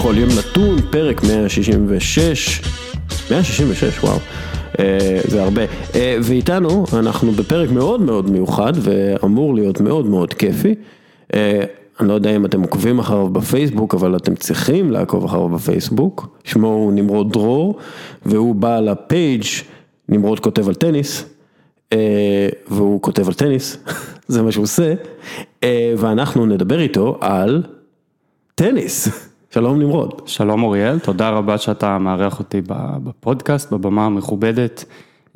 [0.00, 2.60] בכל יום נתון, פרק 166,
[3.30, 4.18] 166, וואו,
[4.78, 5.62] אה, זה הרבה.
[5.94, 10.74] אה, ואיתנו, אנחנו בפרק מאוד מאוד מיוחד, ואמור להיות מאוד מאוד כיפי.
[11.34, 11.60] אה,
[12.00, 16.38] אני לא יודע אם אתם עוקבים אחריו בפייסבוק, אבל אתם צריכים לעקוב אחריו בפייסבוק.
[16.44, 17.78] שמו הוא נמרוד דרור,
[18.26, 19.44] והוא בא לפייג'
[20.08, 21.24] נמרוד כותב על טניס,
[22.68, 23.76] והוא כותב על טניס,
[24.28, 24.94] זה מה שהוא עושה,
[25.96, 27.62] ואנחנו נדבר איתו על
[28.54, 29.08] טניס.
[29.54, 30.22] שלום נמרוד.
[30.26, 32.60] שלום אוריאל, תודה רבה שאתה מארח אותי
[33.04, 34.84] בפודקאסט, בבמה המכובדת.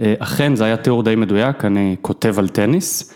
[0.00, 3.14] אכן, זה היה תיאור די מדויק, אני כותב על טניס,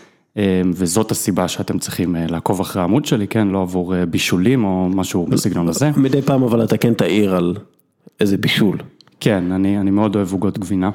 [0.73, 5.69] וזאת הסיבה שאתם צריכים לעקוב אחרי העמוד שלי, כן, לא עבור בישולים או משהו בסגנון
[5.69, 5.91] הזה.
[5.97, 7.55] מדי פעם אבל אתה כן תעיר על
[8.19, 8.77] איזה בישול.
[9.19, 10.89] כן, אני, אני מאוד אוהב עוגות גבינה.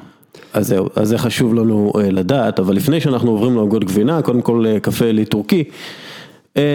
[0.53, 4.65] אז זהו, אז זה חשוב לנו לדעת, אבל לפני שאנחנו עוברים לעוגות גבינה, קודם כל
[4.81, 5.63] קפה לי טורקי.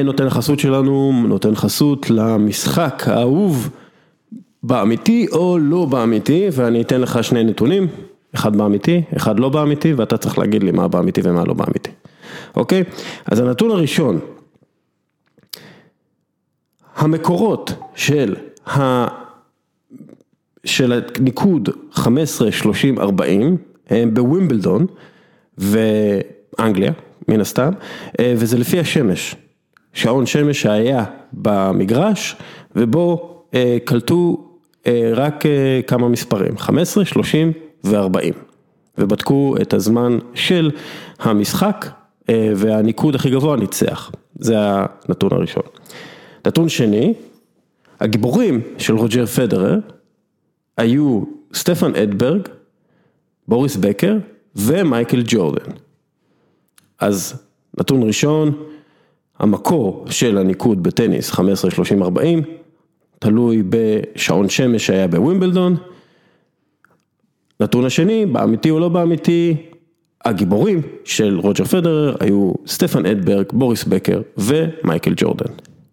[0.04, 3.70] נותן החסות שלנו, נותן חסות למשחק האהוב
[4.62, 7.88] באמיתי או לא באמיתי, ואני אתן לך שני נתונים,
[8.34, 11.90] אחד באמיתי, אחד לא באמיתי, ואתה צריך להגיד לי מה באמיתי ומה לא באמיתי,
[12.56, 12.84] אוקיי?
[13.26, 14.18] אז הנתון הראשון,
[16.96, 18.36] המקורות של
[18.66, 19.06] ה...
[20.64, 23.56] של הניקוד 15, 30, 40
[23.90, 24.86] הם בווימבלדון
[25.58, 26.92] ואנגליה,
[27.28, 27.70] מן הסתם,
[28.20, 29.36] וזה לפי השמש.
[29.92, 32.36] שעון שמש שהיה במגרש
[32.76, 33.36] ובו
[33.84, 34.46] קלטו
[35.14, 35.44] רק
[35.86, 37.52] כמה מספרים, 15, 30
[37.84, 38.34] ו-40
[38.98, 40.70] ובדקו את הזמן של
[41.18, 41.86] המשחק
[42.28, 45.62] והניקוד הכי גבוה ניצח, זה הנתון הראשון.
[46.46, 47.14] נתון שני,
[48.00, 49.78] הגיבורים של רוג'ר פדרר
[50.76, 51.22] היו
[51.54, 52.48] סטפן אדברג,
[53.48, 54.16] בוריס בקר
[54.56, 55.72] ומייקל ג'ורדן.
[56.98, 57.44] אז
[57.78, 58.64] נתון ראשון,
[59.40, 62.42] המקור של הניקוד בטניס 15, 30, 40
[63.18, 65.76] תלוי בשעון שמש שהיה בווימבלדון.
[67.60, 69.56] נתון השני, באמיתי או לא באמיתי,
[70.24, 75.52] הגיבורים של רוג'ר פדרר היו סטפן אדברג, בוריס בקר ומייקל ג'ורדן.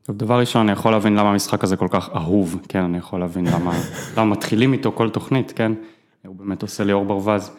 [0.09, 3.45] דבר ראשון, אני יכול להבין למה המשחק הזה כל כך אהוב, כן, אני יכול להבין
[3.47, 3.79] למה,
[4.17, 5.71] למה מתחילים איתו כל תוכנית, כן,
[6.25, 7.51] הוא באמת עושה לי אור ברווז.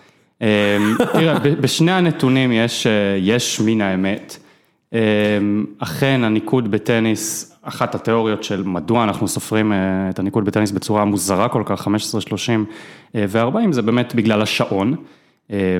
[1.12, 2.86] תראה, בשני הנתונים יש,
[3.18, 4.38] יש מן האמת.
[5.78, 9.72] אכן הניקוד בטניס, אחת התיאוריות של מדוע אנחנו סופרים
[10.10, 12.64] את הניקוד בטניס בצורה מוזרה כל כך, 15, 30
[13.14, 14.94] ו-40, זה באמת בגלל השעון.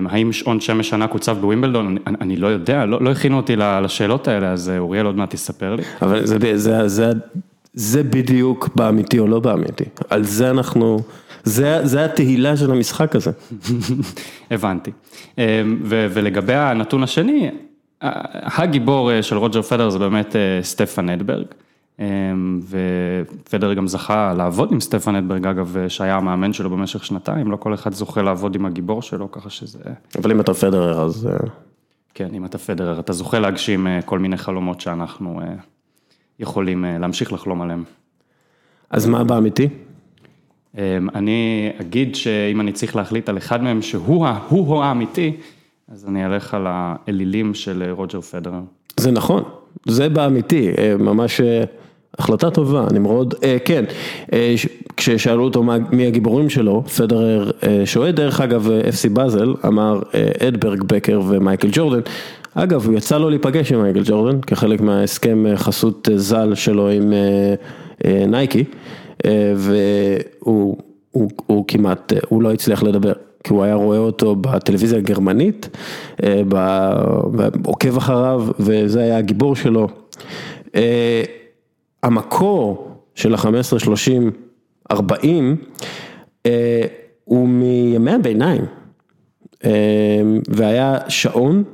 [0.08, 4.28] האם שעון שמש ענק הוצב בווימבלדון, אני, אני לא יודע, לא, לא הכינו אותי לשאלות
[4.28, 5.82] האלה, אז אוריאל עוד מעט תספר לי.
[6.02, 7.12] אבל זה, זה, זה,
[7.74, 10.98] זה בדיוק באמיתי או לא באמיתי, על זה אנחנו,
[11.44, 13.30] זה, זה התהילה של המשחק הזה.
[14.50, 14.90] הבנתי.
[15.84, 17.50] ו, ולגבי הנתון השני,
[18.00, 21.46] הגיבור של רוג'ר פדר זה באמת סטפן אדברג,
[22.68, 27.74] ופדר גם זכה לעבוד עם סטפן אדברג, אגב, שהיה המאמן שלו במשך שנתיים, לא כל
[27.74, 29.78] אחד זוכה לעבוד עם הגיבור שלו, ככה שזה...
[30.18, 31.28] אבל אם אתה פדרר אז...
[32.14, 35.40] כן, אם אתה פדרר, אתה זוכה להגשים כל מיני חלומות שאנחנו
[36.38, 37.84] יכולים להמשיך לחלום עליהם.
[38.90, 39.68] אז מה באמיתי?
[41.14, 44.26] אני אגיד שאם אני צריך להחליט על אחד מהם שהוא
[44.82, 45.36] האמיתי,
[45.92, 48.60] אז אני אלך על האלילים של רוג'ר פדרר.
[49.00, 49.42] זה נכון,
[49.86, 51.40] זה באמיתי, ממש
[52.18, 53.34] החלטה טובה, נמרוד,
[53.64, 53.84] כן,
[54.96, 55.62] כששאלו אותו
[55.92, 57.50] מי הגיבורים שלו, פדרר
[57.84, 60.00] שועד, דרך אגב, אפסי באזל, אמר
[60.48, 62.00] אדברג, בקר ומייקל ג'ורדן,
[62.54, 67.12] אגב, הוא יצא לו להיפגש עם מייקל ג'ורדן, כחלק מההסכם חסות ז"ל שלו עם
[68.04, 68.64] נייקי,
[69.56, 70.76] והוא
[71.68, 73.12] כמעט, הוא לא הצליח לדבר.
[73.44, 75.68] כי הוא היה רואה אותו בטלוויזיה הגרמנית,
[77.64, 79.88] עוקב אחריו, וזה היה הגיבור שלו.
[82.02, 84.30] המקור של ה-15, 30,
[84.90, 85.56] 40,
[87.24, 88.64] הוא מימי הביניים,
[90.48, 91.64] והיה שעון,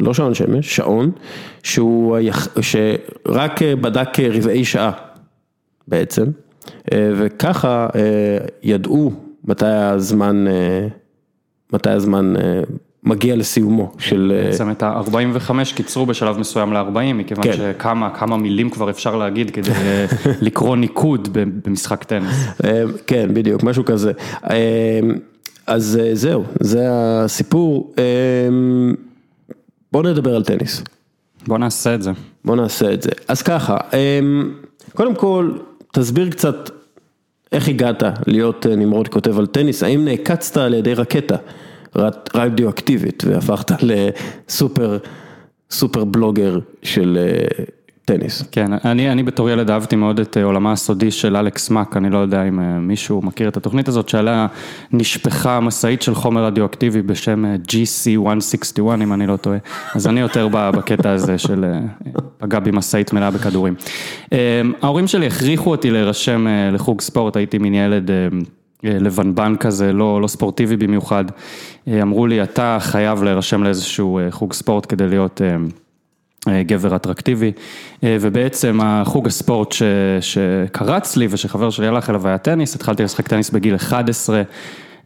[0.00, 1.10] לא שעון שמש, שעון,
[1.62, 2.18] שהוא,
[2.60, 4.92] שרק בדק רבעי שעה
[5.88, 6.24] בעצם,
[6.94, 7.88] וככה
[8.62, 9.12] ידעו
[9.44, 10.44] מתי הזמן,
[11.72, 12.34] מתי הזמן
[13.04, 14.42] מגיע לסיומו של...
[14.44, 17.52] בעצם את ה-45 קיצרו בשלב מסוים ל-40, מכיוון כן.
[17.52, 19.70] שכמה כמה מילים כבר אפשר להגיד כדי
[20.46, 21.28] לקרוא ניקוד
[21.64, 22.46] במשחק טניס.
[23.06, 24.12] כן, בדיוק, משהו כזה.
[25.66, 27.94] אז זהו, זה הסיפור.
[29.92, 30.82] בוא נדבר על טניס.
[31.46, 32.10] בוא נעשה את זה.
[32.44, 33.10] בוא נעשה את זה.
[33.28, 33.76] אז ככה,
[34.94, 35.50] קודם כל,
[35.92, 36.70] תסביר קצת
[37.52, 41.36] איך הגעת להיות נמרוד כותב על טניס, האם נעקצת על ידי רקטה?
[42.34, 44.98] רדיואקטיבית והפכת לסופר
[45.70, 47.18] סופר בלוגר של
[48.10, 48.42] טניס.
[48.52, 52.18] כן, אני, אני בתור ילד אהבתי מאוד את עולמה הסודי של אלכס מאק, אני לא
[52.18, 54.46] יודע אם אה, מישהו מכיר את התוכנית הזאת, שעליה
[54.92, 59.58] נשפכה משאית של חומר רדיואקטיבי בשם אה, GC161, אם אני לא טועה,
[59.94, 61.80] אז אני יותר בקטע הזה של אה,
[62.38, 63.74] פגע בי משאית מלאה בכדורים.
[64.82, 68.10] ההורים שלי הכריחו אותי להירשם לחוג ספורט, הייתי מין ילד...
[68.82, 71.24] לבנבן כזה, לא, לא ספורטיבי במיוחד,
[72.02, 75.56] אמרו לי, אתה חייב להירשם לאיזשהו חוג ספורט כדי להיות אה,
[76.48, 77.52] גבר אטרקטיבי,
[78.04, 79.82] אה, ובעצם החוג הספורט ש,
[80.20, 84.42] שקרץ לי ושחבר שלי הלך אליו היה טניס, התחלתי לשחק טניס בגיל 11,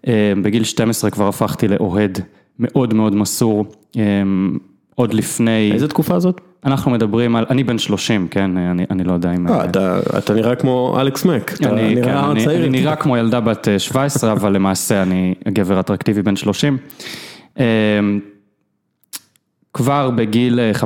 [0.07, 2.21] אה, בגיל 12 כבר הפכתי לאוהד
[2.59, 3.67] מאוד מאוד מסור,
[4.95, 5.71] עוד לפני...
[5.73, 6.41] איזה תקופה זאת?
[6.65, 9.49] אנחנו מדברים על, אני בן 30, כן, אני, אני לא יודע אם...
[9.49, 12.61] אה, אתה, אתה נראה כמו אלכס מק, אתה אני, נראה כן, אני, צעיר.
[12.61, 16.79] אני נראה כמו ילדה בת 17, אבל למעשה אני גבר אטרקטיבי בן 30.
[19.75, 20.85] כבר בגיל 15-16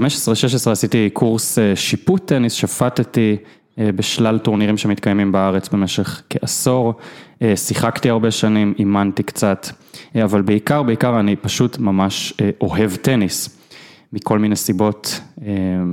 [0.66, 3.36] אה, עשיתי קורס אה, שיפוט טניס, שפטתי
[3.78, 6.94] אה, בשלל טורנירים שמתקיימים בארץ במשך כעשור,
[7.54, 9.66] שיחקתי הרבה שנים, אימנתי קצת,
[10.24, 13.58] אבל בעיקר, בעיקר אני פשוט ממש אוהב טניס,
[14.12, 15.20] מכל מיני סיבות,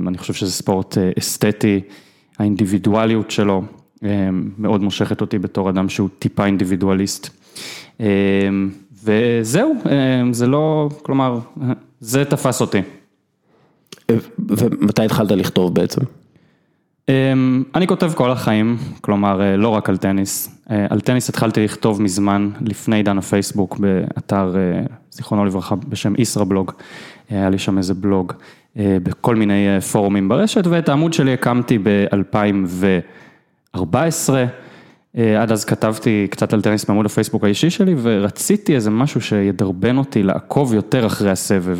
[0.08, 1.80] אני חושב שזה ספורט אסתטי,
[2.38, 3.62] האינדיבידואליות שלו
[4.58, 7.28] מאוד מושכת אותי בתור אדם שהוא טיפה אינדיבידואליסט.
[9.04, 9.74] וזהו,
[10.32, 11.38] זה לא, כלומר,
[12.00, 12.82] זה תפס אותי.
[14.38, 16.00] ומתי התחלת לכתוב בעצם?
[17.08, 21.64] אמ, אני כותב כל החיים, כלומר אה, לא רק על טניס, אה, על טניס התחלתי
[21.64, 26.72] לכתוב מזמן, לפני עידן הפייסבוק, באתר, אה, זיכרונו לברכה, בשם ישראבלוג,
[27.30, 28.32] היה לי שם איזה בלוג,
[28.76, 33.78] בכל מיני פורומים ברשת, ואת העמוד שלי הקמתי ב-2014.
[35.16, 40.22] עד אז כתבתי קצת על טניס בעמוד הפייסבוק האישי שלי, ורציתי איזה משהו שידרבן אותי
[40.22, 41.78] לעקוב יותר אחרי הסבב.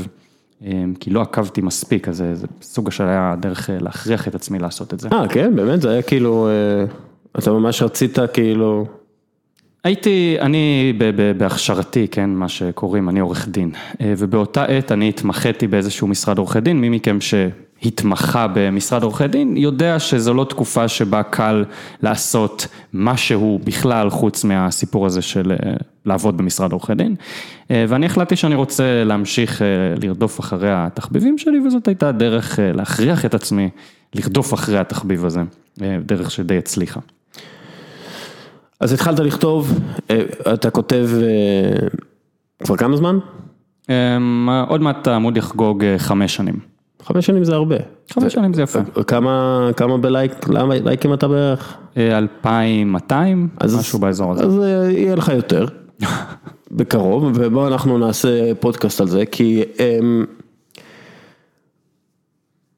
[0.62, 4.58] אמ, כי לא עקבתי מספיק, אז זה סוג של היה דרך אה, להכריח את עצמי
[4.58, 5.08] לעשות את זה.
[5.12, 6.84] אה, כן, באמת, זה היה כאילו, אה,
[7.38, 8.86] אתה ממש רצית כאילו...
[9.84, 10.92] הייתי, אני
[11.36, 16.60] בהכשרתי, כן, מה שקוראים, אני עורך דין, אה, ובאותה עת אני התמחיתי באיזשהו משרד עורכי
[16.60, 17.34] דין, מי מכם ש...
[17.82, 21.64] התמחה במשרד עורכי דין, יודע שזו לא תקופה שבה קל
[22.02, 25.72] לעשות משהו בכלל חוץ מהסיפור הזה של אה,
[26.06, 27.14] לעבוד במשרד עורכי דין.
[27.70, 29.66] אה, ואני החלטתי שאני רוצה להמשיך אה,
[30.02, 33.70] לרדוף אחרי התחביבים שלי, וזאת הייתה דרך להכריח את עצמי
[34.14, 35.42] לרדוף אחרי התחביב הזה,
[36.06, 37.00] דרך שדי הצליחה.
[38.80, 39.80] אז התחלת לכתוב,
[40.54, 41.08] אתה כותב
[42.64, 43.18] כבר כמה זמן?
[44.68, 46.75] עוד מעט העמוד יחגוג חמש שנים.
[47.02, 47.76] חמש שנים זה הרבה.
[48.12, 48.78] חמש שנים זה יפה.
[49.06, 51.76] כמה, כמה בלייק, למה לייקים אתה בערך?
[51.96, 54.44] 2,200, אה, משהו באזור הזה.
[54.44, 55.66] אז אה, יהיה לך יותר,
[56.70, 60.24] בקרוב, ובואו אנחנו נעשה פודקאסט על זה, כי אמ,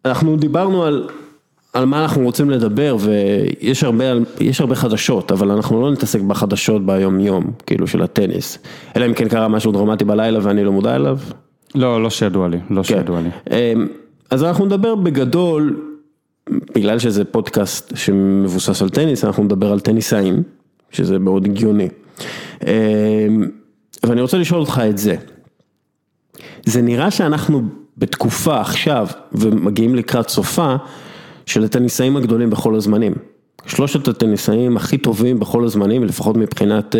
[0.04, 1.08] אנחנו דיברנו על,
[1.72, 4.04] על מה אנחנו רוצים לדבר, ויש הרבה,
[4.58, 8.58] הרבה חדשות, אבל אנחנו לא נתעסק בחדשות ביום יום, כאילו של הטניס.
[8.96, 11.18] אלא אם כן קרה משהו דרמטי בלילה ואני לא מודע אליו.
[11.74, 12.82] לא, לא שידוע לי, לא כן.
[12.82, 13.28] שידוע לי.
[14.32, 15.82] אמ, אז אנחנו נדבר בגדול,
[16.74, 20.42] בגלל שזה פודקאסט שמבוסס על טניס, אנחנו נדבר על טניסאים,
[20.90, 21.88] שזה מאוד הגיוני.
[22.66, 22.68] אמ,
[24.02, 25.16] ואני רוצה לשאול אותך את זה.
[26.66, 27.62] זה נראה שאנחנו
[27.98, 30.76] בתקופה עכשיו, ומגיעים לקראת סופה,
[31.46, 33.12] של הטניסאים הגדולים בכל הזמנים.
[33.66, 36.98] שלושת הטניסאים הכי טובים בכל הזמנים, לפחות מבחינת uh,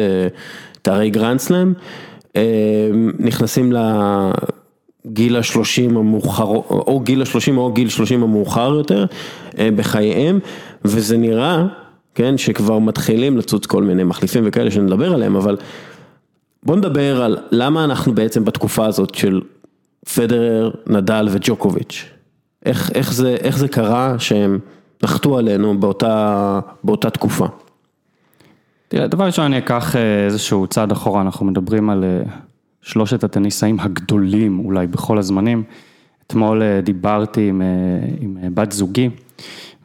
[0.82, 1.72] תארי גרנדסלאם,
[2.22, 2.36] uh,
[3.18, 3.72] נכנסים
[5.06, 9.06] גיל השלושים המאוחר, או גיל השלושים או גיל שלושים המאוחר יותר
[9.58, 10.38] אה, בחייהם,
[10.84, 11.66] וזה נראה,
[12.14, 15.56] כן, שכבר מתחילים לצוץ כל מיני מחליפים וכאלה שנדבר עליהם, אבל
[16.62, 19.40] בוא נדבר על למה אנחנו בעצם בתקופה הזאת של
[20.14, 22.04] פדרר, נדל וג'וקוביץ'.
[22.66, 24.58] איך, איך, זה, איך זה קרה שהם
[25.02, 27.46] נחתו עלינו באותה, באותה תקופה?
[28.88, 32.22] תראה, דבר ראשון אני אקח אה, איזשהו צעד אחורה, אנחנו מדברים על אה,
[32.82, 35.62] שלושת הטניסאים הגדולים אולי בכל הזמנים.
[36.26, 37.66] אתמול אה, דיברתי עם, אה,
[38.20, 39.10] עם אה, בת זוגי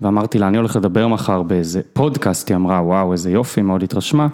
[0.02, 4.28] ואמרתי לה, אני הולך לדבר מחר באיזה פודקאסט, היא אמרה, וואו, איזה יופי, מאוד התרשמה.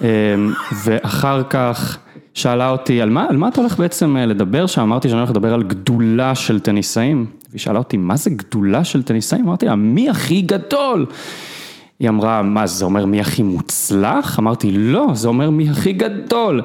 [0.84, 1.98] ואחר כך
[2.34, 4.80] שאלה אותי, על מה, על מה אתה הולך בעצם לדבר שם?
[4.80, 7.26] אמרתי שאני הולך לדבר על גדולה של טניסאים.
[7.50, 9.44] והיא שאלה אותי, מה זה גדולה של טניסאים?
[9.44, 11.06] אמרתי לה, מי הכי גדול?
[12.00, 14.38] היא אמרה, מה, זה אומר מי הכי מוצלח?
[14.38, 16.62] אמרתי, לא, זה אומר מי הכי גדול.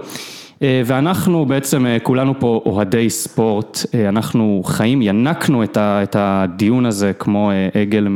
[0.62, 7.14] אה, ואנחנו בעצם אה, כולנו פה אוהדי ספורט, אה, אנחנו חיים, ינקנו את הדיון הזה
[7.14, 8.08] כמו עגל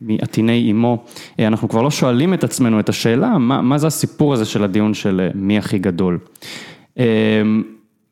[0.00, 1.04] מעטיני אמו,
[1.38, 4.94] אנחנו כבר לא שואלים את עצמנו את השאלה, מה, מה זה הסיפור הזה של הדיון
[4.94, 6.18] של מי הכי גדול.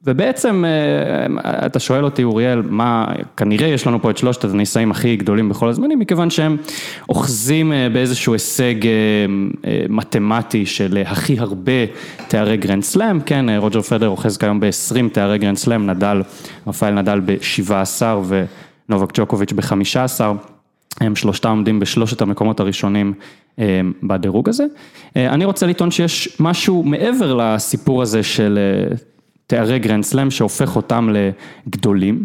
[0.06, 3.06] ובעצם אה, אתה שואל אותי אוריאל, מה,
[3.36, 6.56] כנראה יש לנו פה את שלושת הטניסאים הכי גדולים בכל הזמנים, מכיוון שהם
[7.08, 8.74] אוחזים אה, באיזשהו הישג
[9.88, 11.72] מתמטי של הכי הרבה
[12.28, 16.22] תארי גרנד סלאם, כן, רוג'ר פדרר אוחז כיום ב-20 תארי גרנד סלאם, נדל,
[16.66, 18.02] רפאל נדל ב-17
[18.88, 20.20] ונובק ג'וקוביץ' ב-15.
[21.00, 23.14] הם שלושתם עומדים בשלושת המקומות הראשונים
[24.02, 24.64] בדירוג הזה.
[25.16, 28.58] אני רוצה לטעון שיש משהו מעבר לסיפור הזה של
[29.52, 31.08] תארי גרנד סלאם שהופך אותם
[31.66, 32.24] לגדולים.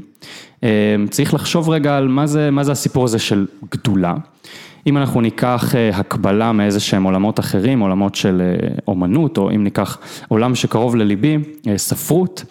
[0.63, 4.15] אה, צריך לחשוב רגע על מה זה, מה זה הסיפור הזה של גדולה.
[4.87, 9.63] אם אנחנו ניקח אה, הקבלה מאיזה שהם עולמות אחרים, עולמות של אה, אומנות, או אם
[9.63, 11.37] ניקח עולם שקרוב לליבי,
[11.77, 12.43] ספרות,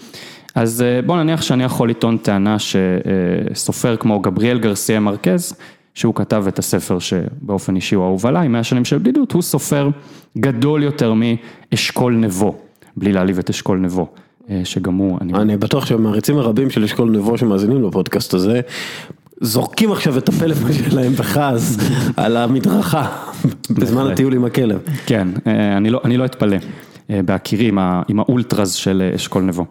[0.54, 5.54] אז בוא נניח שאני יכול לטעון טענה שסופר כמו גבריאל גרסיה מרקז,
[5.94, 9.88] שהוא כתב את הספר שבאופן אישי הוא אהוב עליי, 100 שנים של בדידות, הוא סופר
[10.38, 12.56] גדול יותר מאשכול נבו,
[12.96, 14.08] בלי להעליב את אשכול נבו.
[14.50, 15.32] אה, שגם הוא, אני...
[15.34, 18.60] אני בטוח שהמעריצים הרבים של אשכול נבו שמאזינים לפודקאסט הזה,
[19.40, 21.76] זורקים עכשיו את הפלאפון שלהם בכעס
[22.16, 23.06] על המדרכה
[23.78, 24.78] בזמן הטיול עם הכלב.
[25.06, 26.56] כן, אה, אני לא, אני לא אתפלא.
[27.10, 27.68] אה, בהכירי
[28.08, 29.66] עם האולטרז של אשכול נבו.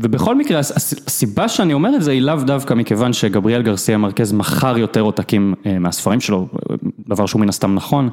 [0.00, 0.58] ובכל מקרה,
[1.06, 5.54] הסיבה שאני אומר את זה היא לאו דווקא מכיוון שגבריאל גרסיה מרכז מכר יותר עותקים
[5.80, 6.48] מהספרים שלו,
[7.08, 8.10] דבר שהוא מן הסתם נכון.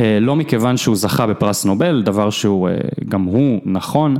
[0.00, 2.74] אה, לא מכיוון שהוא זכה בפרס נובל, דבר שהוא אה,
[3.08, 4.16] גם הוא נכון,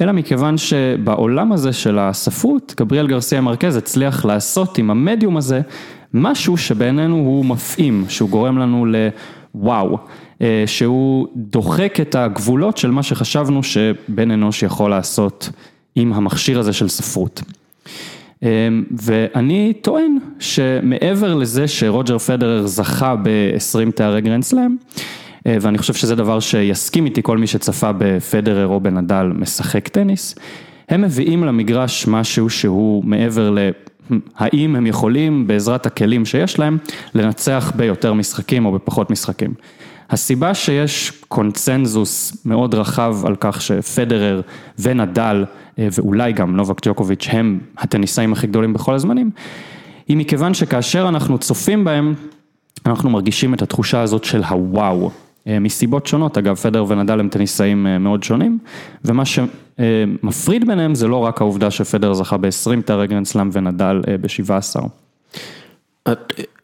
[0.00, 5.60] אלא מכיוון שבעולם הזה של הספרות, גבריאל גרסיה מרכז הצליח לעשות עם המדיום הזה
[6.14, 9.98] משהו שבעינינו הוא מפעים, שהוא גורם לנו לוואו,
[10.42, 15.50] אה, שהוא דוחק את הגבולות של מה שחשבנו שבן אנוש יכול לעשות
[15.94, 17.42] עם המכשיר הזה של ספרות.
[19.02, 24.76] ואני טוען שמעבר לזה שרוג'ר פדרר זכה ב-20 תארי גרנד סלאם,
[25.46, 30.34] ואני חושב שזה דבר שיסכים איתי כל מי שצפה בפדרר או בנדל משחק טניס,
[30.88, 33.58] הם מביאים למגרש משהו שהוא מעבר ל...
[34.36, 36.78] האם הם יכולים בעזרת הכלים שיש להם
[37.14, 39.54] לנצח ביותר משחקים או בפחות משחקים.
[40.10, 44.40] הסיבה שיש קונצנזוס מאוד רחב על כך שפדרר
[44.78, 45.44] ונדל
[45.78, 49.30] אה, ואולי גם נובק ג'וקוביץ' הם הטניסאים הכי גדולים בכל הזמנים,
[50.08, 52.14] היא מכיוון שכאשר אנחנו צופים בהם,
[52.86, 57.86] אנחנו מרגישים את התחושה הזאת של הוואו, אה, מסיבות שונות, אגב פדרר ונדל הם טניסאים
[57.86, 58.58] אה, מאוד שונים,
[59.04, 64.16] ומה שמפריד ביניהם זה לא רק העובדה שפדרר זכה ב-20 תארי גרנד סלאם ונדל אה,
[64.18, 64.86] ב-17.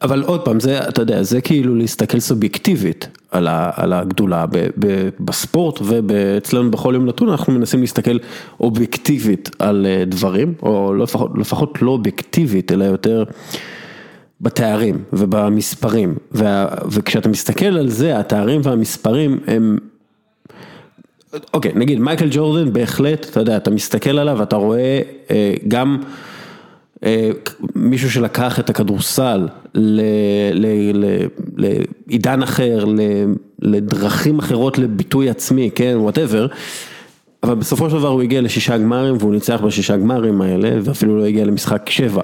[0.01, 4.45] אבל עוד פעם, זה, אתה יודע, זה כאילו להסתכל סובייקטיבית על, ה, על הגדולה.
[4.45, 8.17] ב, ב, בספורט ואצלנו בכל יום נתון אנחנו מנסים להסתכל
[8.59, 13.23] אובייקטיבית על דברים, או לפחות, לפחות לא אובייקטיבית, אלא יותר
[14.41, 19.77] בתארים ובמספרים, וה, וכשאתה מסתכל על זה, התארים והמספרים הם,
[21.53, 25.97] אוקיי, נגיד מייקל ג'ורדן בהחלט, אתה יודע, אתה מסתכל עליו ואתה רואה אה, גם
[27.03, 27.29] אה,
[27.75, 29.47] מישהו שלקח את הכדורסל
[31.57, 32.85] לעידן אחר,
[33.59, 36.47] לדרכים אחרות לביטוי עצמי, כן, וואטאבר.
[37.43, 41.25] אבל בסופו של דבר הוא הגיע לשישה גמרים והוא ניצח בשישה גמרים האלה ואפילו לא
[41.25, 42.21] הגיע למשחק שבע.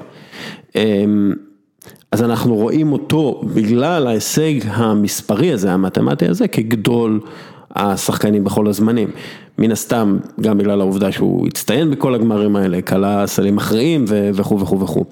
[2.12, 7.20] אז אנחנו רואים אותו בגלל ההישג המספרי הזה, המתמטי הזה, כגדול
[7.76, 9.10] השחקנים בכל הזמנים.
[9.58, 14.80] מן הסתם, גם בגלל העובדה שהוא הצטיין בכל הגמרים האלה, כלה סלים מכריעים וכו' וכו'
[14.80, 15.06] וכו'.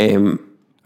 [0.00, 0.34] אמ,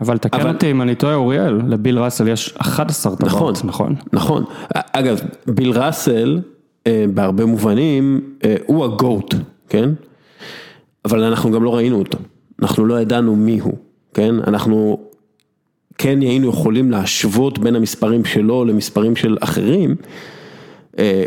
[0.00, 3.54] אבל תקן אותי אם אני טועה אוריאל, לביל ראסל יש 11 טבעות, נכון?
[3.64, 4.44] נכון, נכון.
[4.92, 6.40] אגב, ביל ראסל,
[6.86, 9.34] אה, בהרבה מובנים, אה, הוא הגוט,
[9.68, 9.90] כן?
[11.04, 12.18] אבל אנחנו גם לא ראינו אותו,
[12.62, 13.74] אנחנו לא ידענו מי הוא.
[14.14, 14.98] כן, אנחנו
[15.98, 19.96] כן היינו יכולים להשוות בין המספרים שלו למספרים של אחרים,
[20.98, 21.24] אה,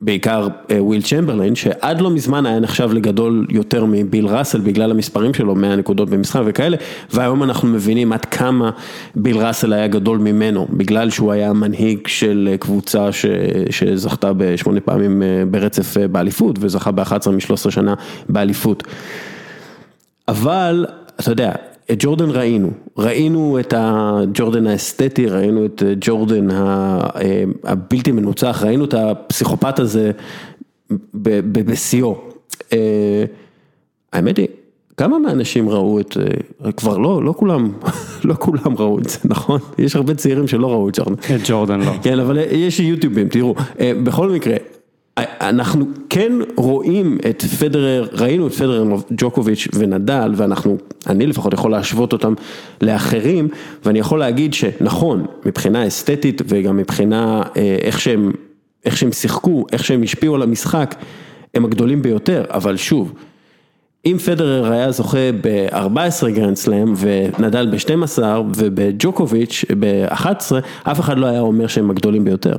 [0.00, 5.34] בעיקר אה, ווילט צ'מברליין, שעד לא מזמן היה נחשב לגדול יותר מביל ראסל בגלל המספרים
[5.34, 6.76] שלו, 100 נקודות במשחק וכאלה,
[7.10, 8.70] והיום אנחנו מבינים עד כמה
[9.16, 13.26] ביל ראסל היה גדול ממנו, בגלל שהוא היה מנהיג של קבוצה ש,
[13.70, 17.94] שזכתה בשמונה פעמים אה, ברצף באליפות, וזכה ב-11 מ-13 שנה
[18.28, 18.82] באליפות.
[20.28, 20.86] אבל,
[21.20, 21.52] אתה יודע,
[21.90, 26.98] את ג'ורדן ראינו, ראינו את הג'ורדן האסתטי, ראינו את ג'ורדן אה,
[27.64, 30.10] הבלתי מנוצח, ראינו את הפסיכופת הזה
[31.14, 32.20] בשיאו.
[32.72, 33.24] אה,
[34.12, 34.46] האמת היא,
[34.96, 36.16] כמה מהאנשים ראו את,
[36.64, 37.72] אה, כבר לא, לא כולם,
[38.24, 39.60] לא כולם ראו את זה, נכון?
[39.78, 41.14] יש הרבה צעירים שלא ראו את ג'ורדן.
[41.14, 41.92] את ג'ורדן לא.
[42.02, 43.54] כן, אבל יש יוטיובים, תראו,
[44.04, 44.56] בכל מקרה.
[45.18, 50.76] אנחנו כן רואים את פדרר, ראינו את פדרר, ג'וקוביץ' ונדל, ואנחנו,
[51.06, 52.34] אני לפחות יכול להשוות אותם
[52.80, 53.48] לאחרים,
[53.84, 58.32] ואני יכול להגיד שנכון, מבחינה אסתטית וגם מבחינה אה, איך שהם,
[58.84, 60.94] איך שהם שיחקו, איך שהם השפיעו על המשחק,
[61.54, 63.12] הם הגדולים ביותר, אבל שוב,
[64.06, 68.22] אם פדרר היה זוכה ב-14 גרנד סלאם ונדל ב-12
[68.56, 70.52] וג'וקוביץ' ב-11,
[70.82, 72.56] אף אחד לא היה אומר שהם הגדולים ביותר.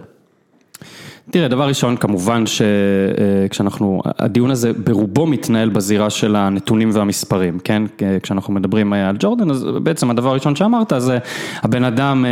[1.32, 7.84] תראה, דבר ראשון, כמובן שכשאנחנו, הדיון הזה ברובו מתנהל בזירה של הנתונים והמספרים, כן?
[8.24, 11.18] כשאנחנו מדברים על ג'ורדן, אז בעצם הדבר הראשון שאמרת זה
[11.62, 12.26] הבן אדם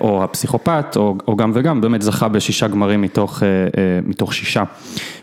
[0.00, 3.42] או הפסיכופת או, או גם וגם באמת זכה בשישה גמרים מתוך,
[4.06, 4.62] מתוך שישה,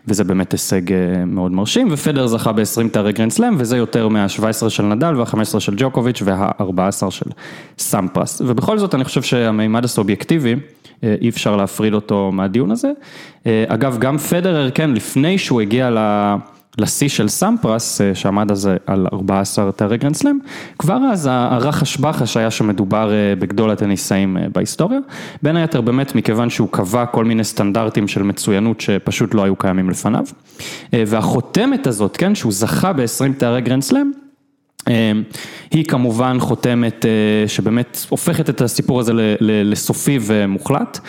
[0.08, 0.82] וזה באמת הישג
[1.28, 5.74] מאוד מרשים, ופדרר זכה ב-20 תארי גרנד סלאם, וזה יותר מה-17 של נדל וה-15 של
[5.78, 7.30] ג'וקוביץ' וה-14 של
[7.80, 10.56] סמפרס, ובכל זאת אני חושב שהמימד הסובייקטיבי,
[11.04, 12.92] אי אפשר להפריד אותו מהדיון הזה.
[13.46, 15.90] אגב, גם פדרר, כן, לפני שהוא הגיע
[16.78, 20.40] לשיא של סמפרס, שעמד אז על 14 תארי גרנד סלאם,
[20.80, 25.00] כבר אז הרחש בחש היה שמדובר בגדול הטניסאים בהיסטוריה,
[25.44, 29.90] בין היתר באמת מכיוון שהוא קבע כל מיני סטנדרטים של מצוינות שפשוט לא היו קיימים
[29.90, 30.24] לפניו,
[30.94, 34.12] והחותמת הזאת, כן, שהוא זכה ב-20 תארי גרנד סלאם,
[35.72, 37.06] היא כמובן חותמת
[37.48, 41.00] שבאמת הופכת את הסיפור הזה לסופי ומוחלט.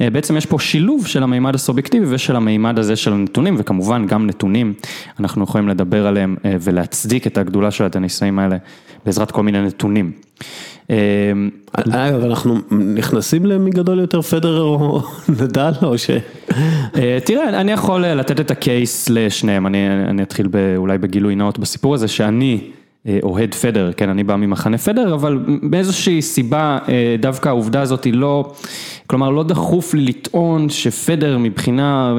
[0.00, 4.74] בעצם יש פה שילוב של המימד הסובייקטיבי ושל המימד הזה של הנתונים וכמובן גם נתונים,
[5.20, 8.56] אנחנו יכולים לדבר עליהם ולהצדיק את הגדולה של הטניסאים האלה
[9.06, 10.12] בעזרת כל מיני נתונים.
[11.72, 15.02] אגב, אנחנו נכנסים למי גדול יותר פדרר או
[15.40, 16.10] נדל או ש...
[17.24, 22.60] תראה, אני יכול לתת את הקייס לשניהם, אני אתחיל אולי בגילוי נאות בסיפור הזה שאני
[23.22, 26.78] אוהד פדר, כן, אני בא ממחנה פדר, אבל באיזושהי סיבה
[27.20, 28.52] דווקא העובדה הזאת היא לא,
[29.06, 32.16] כלומר לא דחוף לי לטעון שפדר מבחינה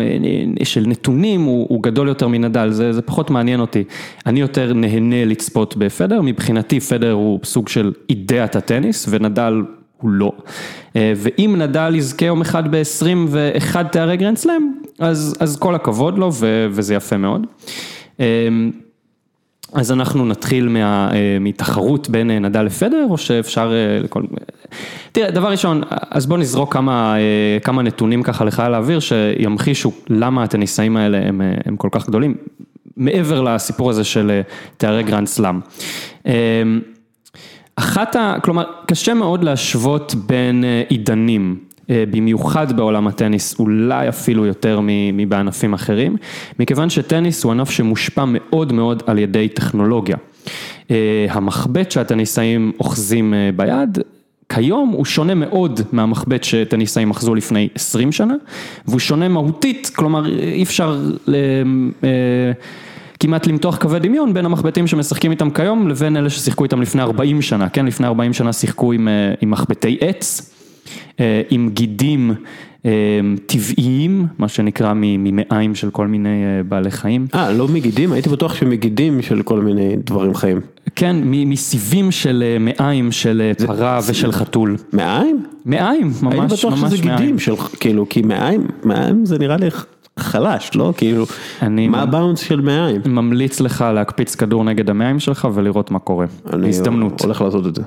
[0.63, 3.83] של נתונים הוא גדול יותר מנדל, זה פחות מעניין אותי,
[4.25, 9.61] אני יותר נהנה לצפות בפדרר, מבחינתי פדרר הוא סוג של אידאת הטניס ונדל
[10.01, 10.31] הוא לא,
[10.95, 16.31] ואם נדל יזכה יום אחד ב-21 תארי גרנד סלאם, אז כל הכבוד לו
[16.69, 17.47] וזה יפה מאוד.
[19.73, 20.69] אז אנחנו נתחיל
[21.39, 24.23] מתחרות בין נדל לפדרר, או שאפשר לכל...
[25.11, 26.73] תראה, דבר ראשון, אז בוא נזרוק
[27.63, 31.19] כמה נתונים ככה לחלל האוויר, שימחישו למה הטניסאים האלה
[31.65, 32.35] הם כל כך גדולים,
[32.97, 34.41] מעבר לסיפור הזה של
[34.77, 35.59] תארי גרנד סלאם.
[37.75, 38.35] אחת ה...
[38.43, 41.66] כלומר, קשה מאוד להשוות בין עידנים.
[41.89, 44.79] במיוחד בעולם הטניס, אולי אפילו יותר
[45.13, 46.17] מבענפים אחרים,
[46.59, 50.17] מכיוון שטניס הוא ענף שמושפע מאוד מאוד על ידי טכנולוגיה.
[51.29, 53.99] המחבט שהטניסאים אוחזים ביד,
[54.49, 58.33] כיום הוא שונה מאוד מהמחבט שטניסאים אחזו לפני 20 שנה,
[58.87, 61.01] והוא שונה מהותית, כלומר אי אפשר
[63.19, 67.41] כמעט למתוח קווי דמיון בין המחבטים שמשחקים איתם כיום לבין אלה ששיחקו איתם לפני 40
[67.41, 69.07] שנה, כן, לפני 40 שנה שיחקו עם
[69.51, 70.53] מחבטי עץ.
[71.49, 72.31] עם גידים
[73.45, 77.27] טבעיים, מה שנקרא ממעיים של כל מיני בעלי חיים.
[77.35, 78.11] אה, לא מגידים?
[78.11, 80.61] הייתי בטוח שמגידים של כל מיני דברים חיים.
[80.95, 84.77] כן, מסיבים של מעיים של פרה ושל חתול.
[84.93, 85.45] מעיים?
[85.65, 86.41] מעיים, ממש ממש מעיים.
[86.41, 89.67] הייתי בטוח שזה גידים של, כאילו, כי מעיים, מעיים זה נראה לי
[90.19, 90.93] חלש, לא?
[90.97, 91.25] כאילו,
[91.89, 93.01] מה הבאונס של מעיים?
[93.05, 96.25] ממליץ לך להקפיץ כדור נגד המעיים שלך ולראות מה קורה.
[96.45, 97.11] הזדמנות.
[97.11, 97.81] אני הולך לעשות את זה.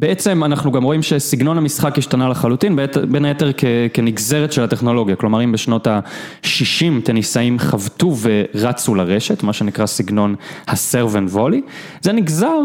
[0.00, 2.78] בעצם אנחנו גם רואים שסגנון המשחק השתנה לחלוטין,
[3.10, 3.50] בין היתר
[3.92, 10.34] כנגזרת של הטכנולוגיה, כלומר אם בשנות ה-60 טניסאים חבטו ורצו לרשת, מה שנקרא סגנון
[10.68, 11.62] ה serve and volley,
[12.00, 12.58] זה נגזר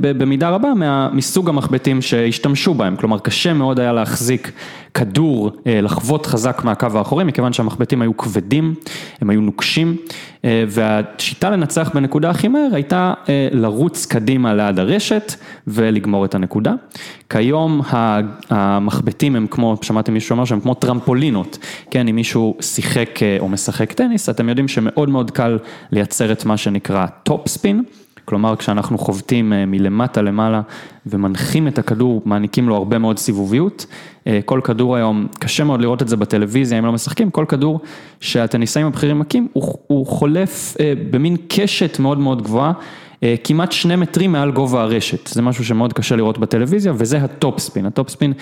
[0.00, 0.68] במידה רבה
[1.12, 4.52] מסוג המחבטים שהשתמשו בהם, כלומר קשה מאוד היה להחזיק
[4.94, 8.74] כדור לחבוט חזק מהקו האחורי, מכיוון שהמחבטים היו כבדים,
[9.20, 9.96] הם היו נוקשים,
[10.44, 13.14] והשיטה לנצח בנקודה הכי מהר הייתה
[13.52, 15.34] לרוץ קדימה ליד הרשת
[15.66, 16.72] ולגמור את הנקודה.
[17.30, 17.80] כיום
[18.50, 21.58] המחבטים הם כמו, שמעתם מישהו אומר שהם כמו טרמפולינות,
[21.90, 25.58] כן, אם מישהו שיחק או משחק טניס, אתם יודעים שמאוד מאוד קל
[25.92, 27.82] לייצר את מה שנקרא top spin.
[28.24, 30.60] כלומר כשאנחנו חובטים מלמטה למעלה
[31.06, 33.86] ומנחים את הכדור, מעניקים לו הרבה מאוד סיבוביות,
[34.44, 37.80] כל כדור היום, קשה מאוד לראות את זה בטלוויזיה אם לא משחקים, כל כדור
[38.20, 40.76] שהטניסאים הבכירים מכים הוא, הוא חולף
[41.10, 42.72] במין קשת מאוד מאוד גבוהה,
[43.44, 47.58] כמעט שני מטרים מעל גובה הרשת, זה משהו שמאוד קשה לראות בטלוויזיה וזה ה top
[47.58, 48.32] spin, ה top spin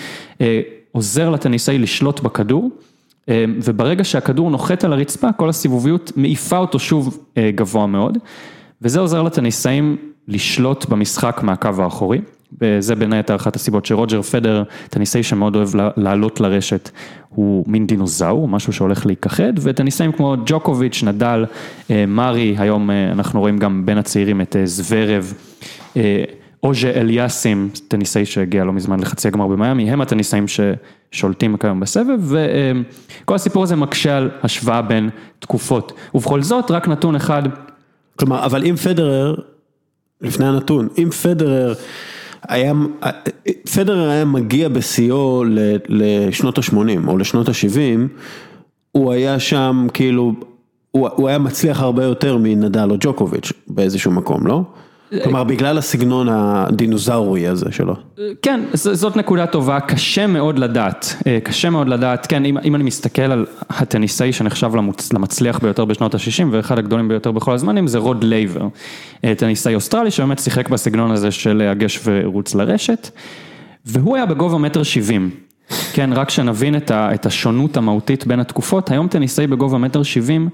[0.91, 2.71] עוזר לטניסאי לשלוט בכדור.
[3.63, 7.17] וברגע שהכדור נוחת על הרצפה, כל הסיבוביות מעיפה אותו שוב
[7.55, 8.17] גבוה מאוד.
[8.81, 12.21] וזה עוזר לטניסאים לשלוט במשחק מהקו האחורי,
[12.61, 16.89] וזה בין היתר אחת הסיבות שרוג'ר פדר, טניסאי שמאוד אוהב לעלות לרשת,
[17.29, 21.45] הוא מין דינוזאור, משהו שהולך להיכחד, וטניסאים כמו ג'וקוביץ', נדל,
[22.07, 25.33] מארי, היום אנחנו רואים גם בין הצעירים את זוורב,
[26.63, 32.33] אוז'ה אליאסים, טניסאי שהגיע לא מזמן לחצי הגמר במיאמי, הם הטניסאים ששולטים כיום בסבב,
[33.23, 35.93] וכל הסיפור הזה מקשה על השוואה בין תקופות.
[36.13, 37.43] ובכל זאת, רק נתון אחד.
[38.15, 39.35] כלומר, אבל אם פדרר,
[40.21, 41.73] לפני הנתון, אם פדרר
[42.47, 42.73] היה,
[43.75, 45.43] פדרר היה מגיע בשיאו
[45.89, 48.07] לשנות ה-80 או לשנות ה-70,
[48.91, 50.33] הוא היה שם כאילו,
[50.91, 54.63] הוא, הוא היה מצליח הרבה יותר מנדל או ג'וקוביץ' באיזשהו מקום, לא?
[55.23, 57.95] כלומר, בגלל הסגנון הדינוזאורי הזה שלו.
[58.41, 63.21] כן, זאת נקודה טובה, קשה מאוד לדעת, קשה מאוד לדעת, כן, אם, אם אני מסתכל
[63.21, 64.71] על הטניסאי שנחשב
[65.13, 68.67] למצליח ביותר בשנות ה-60 ואחד הגדולים ביותר בכל הזמנים זה רוד לייבר,
[69.37, 73.09] טניסאי אוסטרלי שבאמת שיחק בסגנון הזה של הגש ורוץ לרשת,
[73.85, 75.29] והוא היה בגובה מטר שבעים.
[75.93, 80.49] כן, רק שנבין את השונות המהותית בין התקופות, היום טניסאי בגובה מטר שבעים,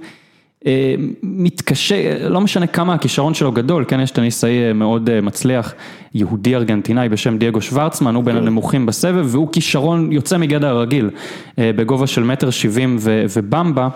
[1.23, 5.73] מתקשה, לא משנה כמה הכישרון שלו גדול, כן, יש טניסאי מאוד מצליח,
[6.13, 11.09] יהודי ארגנטינאי בשם דייגו שוורצמן, הוא בין הנמוכים בסבב, והוא כישרון יוצא מגדר הרגיל,
[11.57, 13.87] בגובה של מטר שבעים ובמבה.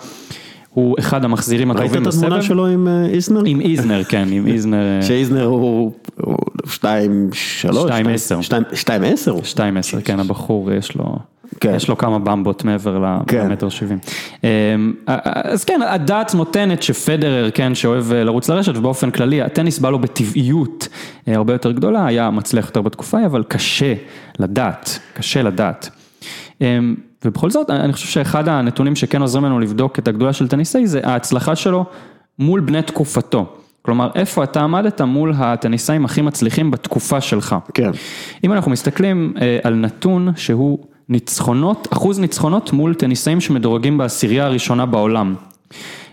[0.73, 2.03] הוא אחד המחזירים הטובים בסבב.
[2.03, 3.41] ראית את התמונה שלו עם איזנר?
[3.45, 5.01] עם איזנר, כן, עם איזנר.
[5.01, 5.91] שאיזנר הוא
[6.65, 8.41] 2, 3, 2, 10.
[8.41, 9.43] 2, 10?
[9.43, 11.15] 2, 10, כן, הבחור יש לו.
[11.61, 11.73] כן.
[11.75, 13.45] יש לו כמה במבות מעבר כן.
[13.45, 13.99] למטר שבעים.
[15.25, 20.87] אז כן, הדת נותנת שפדרר, כן, שאוהב לרוץ לרשת, ובאופן כללי הטניס בא לו בטבעיות
[21.27, 23.93] הרבה יותר גדולה, היה מצליח יותר בתקופה, אבל קשה
[24.39, 25.89] לדעת, קשה לדעת.
[27.25, 30.99] ובכל זאת, אני חושב שאחד הנתונים שכן עוזרים לנו לבדוק את הגדולה של טניסאי, זה
[31.03, 31.85] ההצלחה שלו
[32.39, 33.55] מול בני תקופתו.
[33.81, 37.55] כלומר, איפה אתה עמדת מול הטניסאים הכי מצליחים בתקופה שלך.
[37.73, 37.91] כן.
[38.43, 40.79] אם אנחנו מסתכלים על נתון שהוא
[41.11, 45.35] ניצחונות, אחוז ניצחונות מול טניסאים שמדורגים בעשירייה הראשונה בעולם.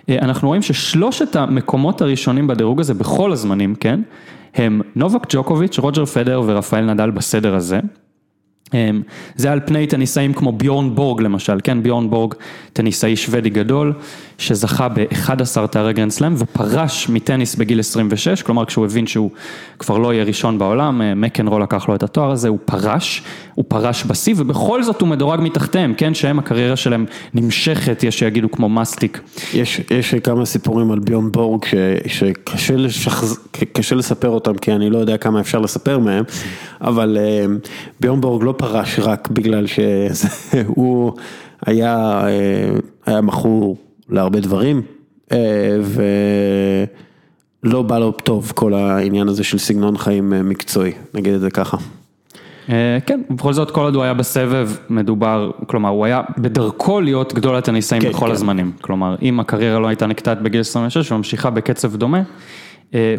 [0.09, 4.01] אנחנו רואים ששלושת המקומות הראשונים בדירוג הזה בכל הזמנים, כן,
[4.55, 7.81] הם נובק ג'וקוביץ', רוג'ר פדרר ורפאל נדל בסדר הזה.
[9.37, 12.35] זה על פני טניסאים כמו ביורן בורג למשל, כן, ביורן בורג,
[12.73, 13.93] טניסאי שוודי גדול,
[14.39, 19.31] שזכה ב-11 תארי גרנד סלאם ופרש מטניס בגיל 26, כלומר כשהוא הבין שהוא
[19.79, 23.23] כבר לא יהיה ראשון בעולם, מקנרו לקח לו את התואר הזה, הוא פרש,
[23.55, 28.51] הוא פרש בשיא ובכל זאת הוא מדורג מתחתיהם, כן, שהם הקריירה שלהם נמשכת, יש שיגידו
[28.51, 29.21] כמו מסטיק.
[29.55, 31.75] יש, יש כמה סיפורים על ביורן בורג ש,
[32.07, 33.39] שקשה לשחז,
[33.97, 36.25] לספר אותם, כי אני לא יודע כמה אפשר לספר מהם,
[36.81, 37.19] אבל
[38.01, 41.13] ביורן בורג לא פרש רק בגלל שהוא
[41.67, 42.21] היה,
[43.07, 43.77] היה מכור
[44.11, 44.83] להרבה דברים,
[47.65, 51.77] ולא בא לו טוב כל העניין הזה של סגנון חיים מקצועי, נגיד את זה ככה.
[53.07, 57.57] כן, בכל זאת כל עוד הוא היה בסבב מדובר, כלומר הוא היה בדרכו להיות גדול
[57.57, 58.33] הטניסאים כן, בכל כן.
[58.33, 62.23] הזמנים, כלומר אם הקריירה לא הייתה נקטעת בגיל 26 וממשיכה בקצב דומה,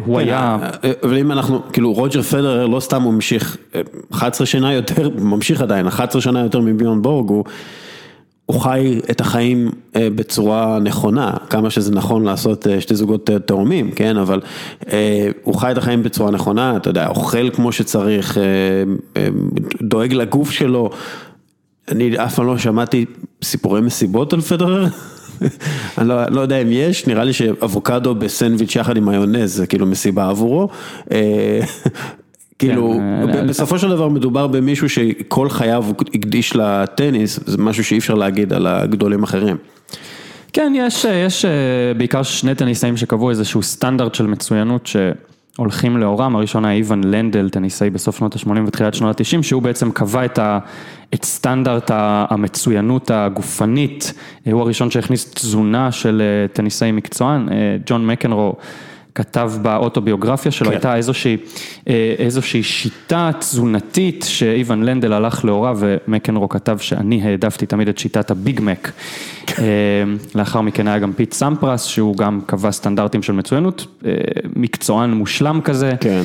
[0.04, 0.58] הוא היה...
[1.02, 3.56] אבל אם אנחנו, כאילו רוג'ר פדרר לא סתם הוא המשיך
[4.12, 7.44] 11 שנה יותר, ממשיך עדיין, 11 שנה יותר מביון בורג, הוא
[8.46, 14.40] הוא חי את החיים בצורה נכונה, כמה שזה נכון לעשות שתי זוגות תאומים, כן, אבל
[15.42, 18.38] הוא חי את החיים בצורה נכונה, אתה יודע, אוכל כמו שצריך,
[19.82, 20.90] דואג לגוף שלו,
[21.90, 23.04] אני אף פעם לא שמעתי
[23.42, 24.86] סיפורי מסיבות על פדרר.
[25.98, 29.86] אני לא, לא יודע אם יש, נראה לי שאבוקדו בסנדוויץ' יחד עם מיונז זה כאילו
[29.86, 30.68] מסיבה עבורו.
[32.60, 33.00] כאילו,
[33.48, 38.66] בסופו של דבר מדובר במישהו שכל חייו הקדיש לטניס, זה משהו שאי אפשר להגיד על
[38.66, 39.56] הגדולים אחרים.
[40.52, 41.44] כן, יש, יש
[41.96, 44.86] בעיקר שני טניסאים שקבעו איזשהו סטנדרט של מצוינות
[45.56, 49.90] שהולכים לאורם, הראשון היה איוון לנדל, טניסאי בסוף שנות ה-80 ותחילת שנות ה-90, שהוא בעצם
[49.90, 50.58] קבע את, ה,
[51.14, 54.12] את סטנדרט המצוינות הגופנית,
[54.46, 57.48] הוא הראשון שהכניס תזונה של טניסאי מקצוען,
[57.86, 58.54] ג'ון מקנרו.
[59.14, 60.72] כתב באוטוביוגרפיה שלו, כן.
[60.72, 61.36] הייתה איזושהי,
[62.18, 68.60] איזושהי שיטה תזונתית שאיוון לנדל הלך לאורה ומקנרו כתב שאני העדפתי תמיד את שיטת הביג
[68.62, 68.92] מק.
[70.34, 73.86] לאחר מכן היה גם פיט סמפרס שהוא גם קבע סטנדרטים של מצוינות,
[74.56, 75.92] מקצוען מושלם כזה.
[76.00, 76.22] כן.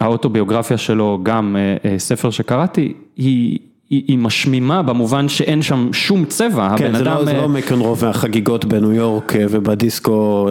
[0.00, 1.56] האוטוביוגרפיה שלו, גם
[1.98, 3.58] ספר שקראתי, היא...
[3.90, 8.92] היא משמימה במובן שאין שם שום צבע, כן, זה לא, זה לא מקנרו והחגיגות בניו
[8.92, 10.48] יורק ובדיסקו,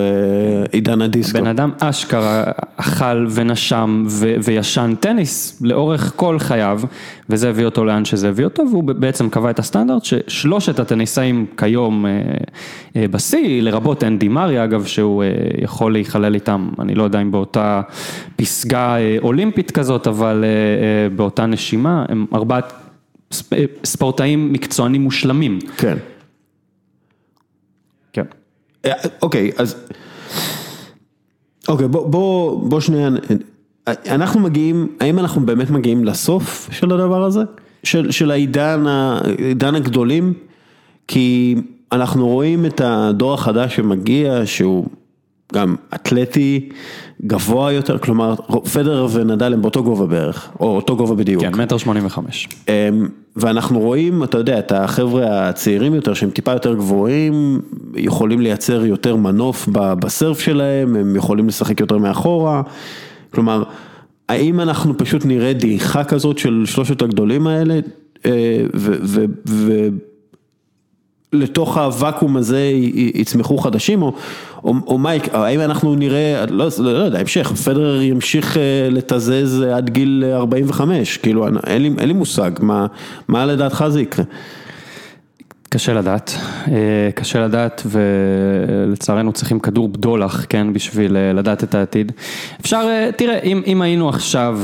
[0.71, 1.39] עידן הדיסקו.
[1.39, 2.43] בן אדם אשכרה
[2.78, 4.06] אכל ונשם
[4.43, 6.82] וישן טניס לאורך כל חייו,
[7.30, 12.06] וזה הביא אותו לאן שזה הביא אותו, והוא בעצם קבע את הסטנדרט ששלושת הטניסאים כיום
[12.95, 15.24] בשיא, לרבות אנדי מרי אגב, שהוא
[15.62, 17.82] יכול להיכלל איתם, אני לא יודע אם באותה
[18.36, 20.45] פסגה אולימפית כזאת, אבל
[21.15, 22.74] באותה נשימה, הם ארבעת...
[23.84, 25.60] ספורטאים מקצוענים מושלמים.
[25.78, 25.98] כן.
[28.13, 28.26] כן.
[29.21, 29.76] אוקיי, אז...
[31.67, 33.10] אוקיי, בוא, בוא, בוא שנייה
[33.88, 37.41] אנחנו מגיעים, האם אנחנו באמת מגיעים לסוף של הדבר הזה?
[37.84, 40.34] של, של העידן, העידן הגדולים?
[41.08, 41.56] כי
[41.91, 44.88] אנחנו רואים את הדור החדש שמגיע, שהוא
[45.56, 46.70] גם אתלטי,
[47.26, 48.36] גבוה יותר, כלומר
[48.74, 51.44] פדר ונדל הם באותו גובה בערך, או אותו גובה בדיוק.
[51.44, 52.48] כן, מטר שמונים וחמש.
[53.36, 57.62] ואנחנו רואים, אתה יודע, את החבר'ה הצעירים יותר, שהם טיפה יותר גבוהים,
[57.96, 62.62] יכולים לייצר יותר מנוף בסרף שלהם, הם יכולים לשחק יותר מאחורה,
[63.34, 63.63] כלומר,
[64.30, 67.80] האם אנחנו פשוט נראה דעיכה כזאת של שלושת הגדולים האלה,
[69.48, 69.88] ו...
[71.36, 72.71] לתוך הוואקום הזה
[73.15, 74.13] יצמחו חדשים, או,
[74.63, 78.58] או, או מייק, האם אנחנו נראה, לא, לא יודע, המשך, פדרר ימשיך
[78.91, 82.86] לתזז עד גיל 45, כאילו אין לי, אין לי מושג, מה,
[83.28, 84.26] מה לדעתך זה יקרה?
[85.76, 86.36] קשה לדעת,
[86.68, 92.12] אה, קשה לדעת ולצערנו צריכים כדור בדולח, כן, בשביל אה, לדעת את העתיד.
[92.62, 94.60] אפשר, אה, תראה, אם, אם היינו עכשיו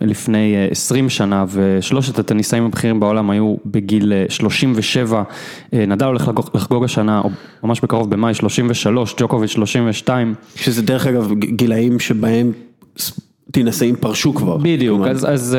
[0.00, 5.22] לפני 20 שנה ושלושת הטניסאים הבכירים בעולם היו בגיל 37,
[5.72, 7.30] נדל הולך לחגוג השנה, או
[7.62, 10.34] ממש בקרוב במאי 33, ג'וקוביץ' 32.
[10.56, 12.52] שזה דרך אגב גילאים שבהם
[13.50, 14.56] טניסאים פרשו כבר.
[14.56, 15.24] בדיוק, אז...
[15.24, 15.56] אז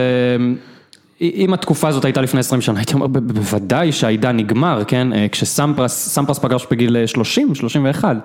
[1.21, 5.07] אם התקופה הזאת הייתה לפני 20 שנה, הייתי אומר בוודאי שהעידן נגמר, כן?
[5.31, 8.17] כשסמפרס פגש בגיל 30, 31.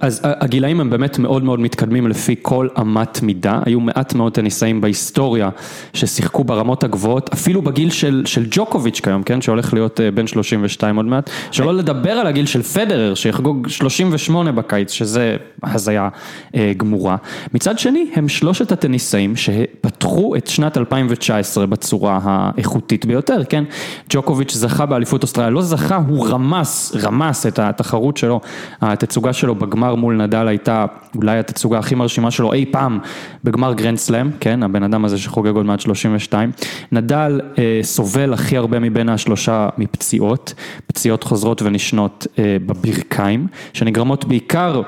[0.00, 4.80] אז הגילאים הם באמת מאוד מאוד מתקדמים לפי כל אמת מידה, היו מעט מאוד טניסאים
[4.80, 5.48] בהיסטוריה
[5.94, 10.96] ששיחקו ברמות הגבוהות, אפילו בגיל של, של ג'וקוביץ' כיום, כן, שהולך להיות אה, בן 32
[10.96, 16.08] עוד מעט, שלא לדבר על הגיל של פדרר שיחגוג 38 בקיץ, שזה הזיה
[16.54, 17.16] אה, גמורה.
[17.54, 23.64] מצד שני, הם שלושת הטניסאים שפתחו את שנת 2019 בצורה האיכותית ביותר, כן,
[24.10, 28.40] ג'וקוביץ' זכה באליפות אוסטרליה, לא זכה, הוא רמס, רמס את התחרות שלו,
[28.80, 29.89] התצוגה שלו בגמר.
[29.90, 32.98] גמר מול נדל הייתה אולי התצוגה הכי מרשימה שלו אי פעם
[33.44, 36.50] בגמר גרנד סלאם, כן, הבן אדם הזה שחוגג עוד מעט 32.
[36.92, 40.54] נדל אה, סובל הכי הרבה מבין השלושה מפציעות,
[40.86, 44.82] פציעות חוזרות ונשנות אה, בברכיים, שנגרמות בעיקר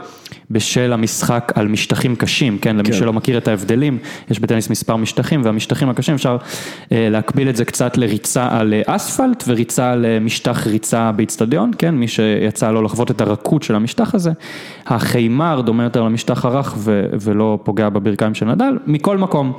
[0.53, 2.93] בשל המשחק על משטחים קשים, כן, למי כן.
[2.93, 3.99] שלא מכיר את ההבדלים,
[4.31, 6.37] יש בטניס מספר משטחים והמשטחים הקשים אפשר
[6.93, 11.71] אה, להקביל את זה קצת לריצה על אה, אספלט וריצה על אה, משטח ריצה באיצטדיון,
[11.79, 14.31] כן, מי שיצא לו לחוות את הרכות של המשטח הזה,
[14.87, 19.53] החיימר דומה יותר למשטח הרך ו- ולא פוגע בברכיים של נדל, מכל מקום,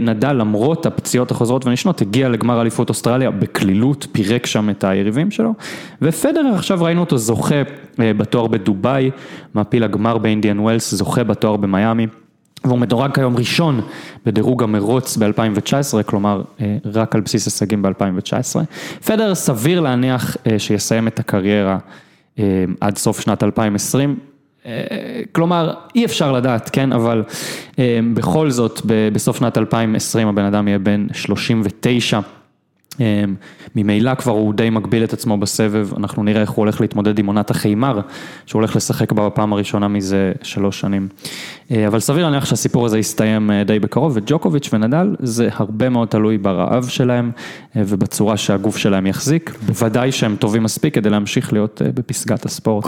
[0.00, 5.54] נדל למרות הפציעות החוזרות ונשנות הגיע לגמר אליפות אוסטרליה בקלילות, פירק שם את היריבים שלו,
[6.02, 7.62] ופדרר עכשיו ראינו אותו זוכה
[7.98, 9.10] בתואר בדובאי,
[9.54, 12.06] מעפיל הגמר גמר באינדיאן ווילס, זוכה בתואר במיאמי.
[12.64, 13.80] והוא מדורג כיום ראשון
[14.26, 18.60] בדירוג המרוץ ב-2019, כלומר אה, רק על בסיס הישגים ב-2019.
[19.06, 21.78] פדר סביר להניח אה, שיסיים את הקריירה
[22.38, 24.16] אה, עד סוף שנת 2020.
[25.32, 27.22] כלומר, אי אפשר לדעת, כן, אבל
[28.14, 28.80] בכל זאת,
[29.12, 32.20] בסוף שנת 2020 הבן אדם יהיה בן 39.
[33.00, 33.34] אמ,
[33.76, 37.26] ממילא כבר הוא די מגביל את עצמו בסבב, אנחנו נראה איך הוא הולך להתמודד עם
[37.26, 38.00] עונת החיימר,
[38.46, 41.08] שהוא הולך לשחק בה בפעם הראשונה מזה שלוש שנים.
[41.70, 46.08] אה, אבל סביר להניח שהסיפור הזה יסתיים אה, די בקרוב, וג'וקוביץ' ונדל זה הרבה מאוד
[46.08, 47.30] תלוי ברעב שלהם
[47.76, 52.84] אה, ובצורה שהגוף שלהם יחזיק, בוודאי שהם טובים מספיק כדי להמשיך להיות בפסגת הספורט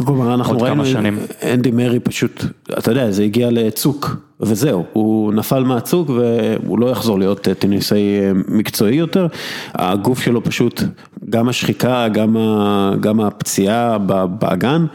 [0.49, 1.19] עוד כמה שנים.
[1.53, 2.45] אנדי מרי פשוט,
[2.79, 4.26] אתה יודע, זה הגיע לצוק.
[4.40, 8.18] וזהו, הוא נפל מהצוק והוא לא יחזור להיות טניסאי
[8.49, 9.27] מקצועי יותר,
[9.75, 10.83] הגוף שלו פשוט,
[11.31, 14.87] גם השחיקה, גם, ה, גם הפציעה באגן,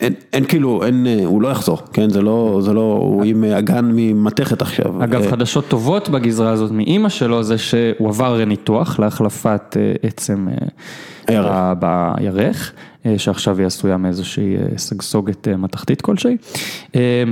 [0.00, 3.90] אין, אין כאילו, אין, הוא לא יחזור, כן, זה לא, זה לא, הוא עם אגן
[3.92, 5.04] ממתכת עכשיו.
[5.04, 10.48] אגב, אה, חדשות טובות בגזרה הזאת מאימא שלו זה שהוא עבר ניתוח להחלפת אה, עצם
[10.48, 10.66] אה,
[12.20, 12.72] בירך.
[13.16, 16.36] שעכשיו היא עשויה מאיזושהי סגסוגת מתכתית כלשהי,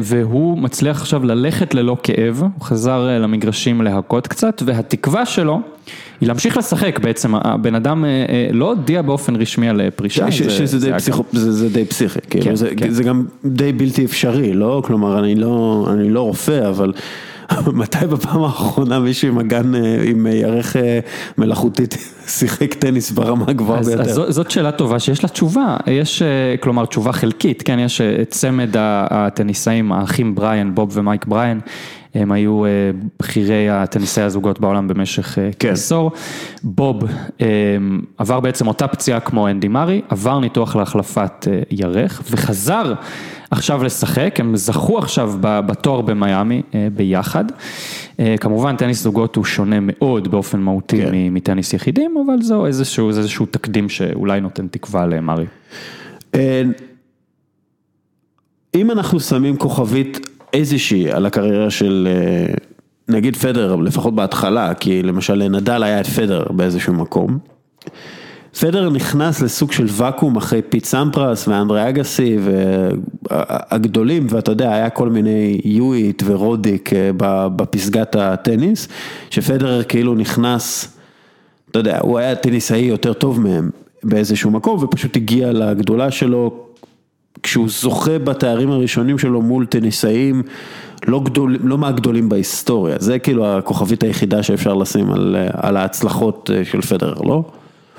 [0.03, 5.61] והוא מצליח עכשיו ללכת ללא כאב, הוא חזר למגרשים להכות קצת, והתקווה שלו
[6.21, 10.31] היא להמשיך לשחק בעצם, הבן אדם אה, אה, לא הודיע באופן רשמי על אה, פרישה.
[10.31, 12.91] שזה די פסיכי, כאילו, כן, כן.
[12.91, 14.83] זה גם די בלתי אפשרי, לא?
[14.87, 16.93] כלומר, אני לא, לא רופא, אבל...
[17.73, 19.73] מתי בפעם האחרונה מישהו עם אגן,
[20.05, 20.77] עם ירך
[21.39, 21.95] מלאכותית
[22.39, 24.01] שיחק טניס ברמה הגבוהה ביותר?
[24.01, 26.23] אז זאת שאלה טובה שיש לה תשובה, יש
[26.61, 28.71] כלומר תשובה חלקית, כן, יש צמד
[29.11, 31.61] הטניסאים, האחים בריין, בוב ומייק בריין.
[32.17, 32.71] הם היו אה,
[33.21, 35.69] בכירי הטניסאי הזוגות בעולם במשך אה, כן.
[35.69, 36.11] כעשור.
[36.63, 37.05] בוב
[37.41, 37.47] אה,
[38.19, 42.95] עבר בעצם אותה פציעה כמו אנדי מארי, עבר ניתוח להחלפת ירך וחזר
[43.51, 46.63] עכשיו לשחק, הם זכו עכשיו בתואר במיאמי
[46.95, 47.45] ביחד.
[48.41, 51.11] כמובן טניס זוגות הוא שונה מאוד באופן מהותי כן.
[51.13, 55.47] מטניס יחידים, אבל זהו איזשהו, איזשהו תקדים שאולי נותן תקווה למארי.
[58.75, 62.55] אם אנחנו שמים כוכבית איזושהי על הקריירה של אה,
[63.09, 67.39] נגיד פדר, לפחות בהתחלה, כי למשל לנדל היה את פדר באיזשהו מקום.
[68.61, 72.39] פדרר נכנס לסוג של ואקום אחרי פיט סמפרס ואנדרי אגסי
[73.31, 77.11] והגדולים ואתה יודע היה כל מיני יואיט ורודיק אה,
[77.57, 78.89] בפסגת הטניס
[79.31, 80.97] שפדרר כאילו נכנס,
[81.71, 83.71] אתה יודע, הוא היה טניסאי יותר טוב מהם
[84.05, 86.55] באיזשהו מקום ופשוט הגיע לגדולה שלו
[87.43, 90.43] כשהוא זוכה בתארים הראשונים שלו מול טניסאים
[91.07, 96.65] לא, גדול, לא מהגדולים בהיסטוריה, זה כאילו הכוכבית היחידה שאפשר לשים על, על ההצלחות אה,
[96.65, 97.45] של פדרר, לא?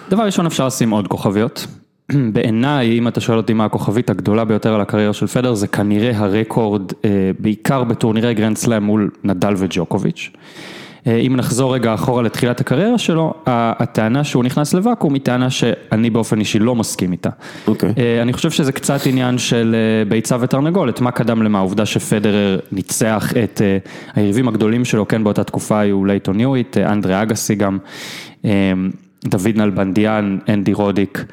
[0.10, 1.68] דבר ראשון אפשר לשים עוד כוכביות.
[2.34, 6.18] בעיניי, אם אתה שואל אותי מה הכוכבית הגדולה ביותר על הקריירה של פדרר, זה כנראה
[6.18, 10.30] הרקורד, אה, בעיקר בטורנירי גרנד סלאם מול נדל וג'וקוביץ'.
[11.08, 16.10] אה, אם נחזור רגע אחורה לתחילת הקריירה שלו, הטענה שהוא נכנס לוואקום היא טענה שאני
[16.10, 17.30] באופן אישי לא מסכים איתה.
[17.30, 17.68] Okay.
[17.68, 17.94] אוקיי.
[17.98, 19.76] אה, אני חושב שזה קצת עניין של
[20.08, 23.62] ביצה ותרנגולת, מה קדם למה, העובדה שפדרר ניצח את
[24.16, 27.78] היריבים הגדולים שלו, כן באותה תקופה היו לייטון יואיט, אנדרי אגסי גם.
[29.30, 31.26] דוד נלבנדיאן, אנדי רודיק,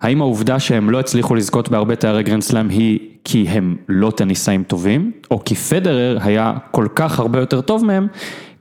[0.00, 4.62] האם העובדה שהם לא הצליחו לזכות בהרבה תארי גרנד סלאם היא כי הם לא טניסאים
[4.62, 8.06] טובים, או כי פדרר היה כל כך הרבה יותר טוב מהם,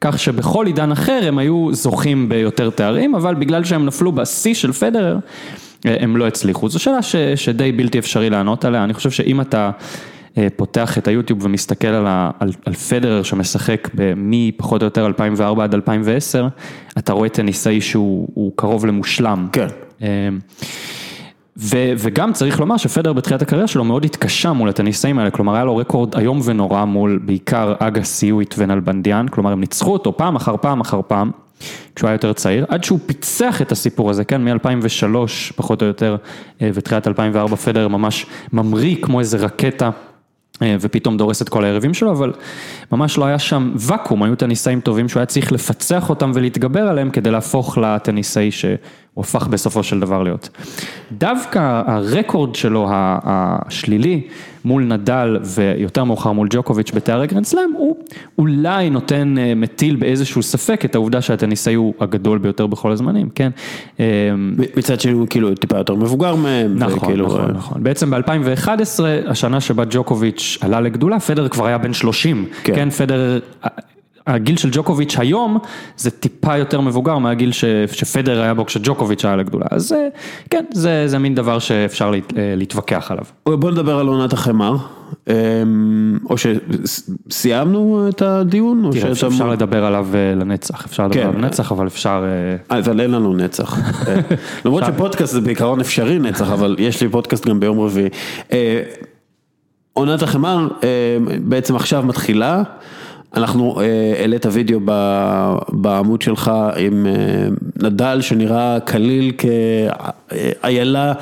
[0.01, 4.71] כך שבכל עידן אחר הם היו זוכים ביותר תארים, אבל בגלל שהם נפלו בשיא של
[4.71, 5.17] פדרר,
[5.85, 6.69] הם לא הצליחו.
[6.69, 9.71] זו שאלה ש, שדי בלתי אפשרי לענות עליה, אני חושב שאם אתה אה,
[10.55, 15.73] פותח את היוטיוב ומסתכל על, ה, על, על פדרר שמשחק מפחות או יותר 2004 עד
[15.73, 16.47] 2010,
[16.97, 19.47] אתה רואה טניסאי שהוא קרוב למושלם.
[19.51, 19.67] כן.
[20.01, 20.07] אה,
[21.57, 25.63] ו, וגם צריך לומר שפדר בתחילת הקריירה שלו מאוד התקשה מול הטניסאים האלה, כלומר היה
[25.63, 30.57] לו רקורד איום ונורא מול בעיקר אגה סיואט ונלבנדיאן, כלומר הם ניצחו אותו פעם אחר
[30.57, 31.31] פעם אחר פעם,
[31.95, 35.15] כשהוא היה יותר צעיר, עד שהוא פיצח את הסיפור הזה, כן, מ-2003
[35.55, 36.15] פחות או יותר,
[36.61, 39.89] אה, ותחילת 2004 פדר ממש ממריא כמו איזה רקטה.
[40.63, 42.33] אה, ופתאום דורס את כל היריבים שלו, אבל
[42.91, 47.09] ממש לא היה שם ואקום, היו טניסאים טובים שהוא היה צריך לפצח אותם ולהתגבר עליהם
[47.09, 48.77] כדי להפוך לטניסאי שהוא
[49.17, 50.49] הפך בסופו של דבר להיות.
[51.11, 54.27] דווקא הרקורד שלו השלילי
[54.65, 57.95] מול נדל ויותר מאוחר מול ג'וקוביץ' בתארי גרנד סלאם, הוא
[58.37, 63.49] אולי נותן, אה, מטיל באיזשהו ספק את העובדה שהטניסאי הוא הגדול ביותר בכל הזמנים, כן?
[63.99, 64.05] אה,
[64.77, 66.75] מצד שני הוא כאילו טיפה יותר מבוגר מהם.
[66.77, 67.25] נכון, וכאילו...
[67.25, 67.83] נכון, נכון.
[67.83, 68.69] בעצם ב-2011,
[69.27, 73.39] השנה שבה ג'וקוביץ' עלה לגדולה, פדר כבר היה בן 30, כן, כן פדר...
[74.27, 75.57] הגיל של ג'וקוביץ' היום
[75.97, 79.95] זה טיפה יותר מבוגר מהגיל ש, שפדר היה בו כשג'וקוביץ' היה לגדולה, אז
[80.49, 83.25] כן, זה, זה מין דבר שאפשר לה, להתווכח עליו.
[83.45, 84.75] בוא נדבר על עונת החמר,
[85.27, 91.27] אמ, או שסיימנו את הדיון, תראה, אפשר, אפשר לדבר עליו אה, לנצח, אפשר לדבר כן.
[91.27, 92.23] עליו לנצח, אבל אפשר...
[92.71, 94.19] אה, אבל אין לנו נצח, אה,
[94.65, 98.09] למרות שפודקאסט זה בעיקרון אפשרי נצח, אבל יש לי פודקאסט גם ביום רביעי.
[99.93, 100.67] עונת החמר
[101.41, 102.63] בעצם עכשיו מתחילה.
[103.33, 104.79] אנחנו אה, העלית וידאו
[105.69, 107.47] בעמוד שלך עם אה,
[107.83, 109.31] נדל שנראה קליל
[110.61, 111.13] כאיילה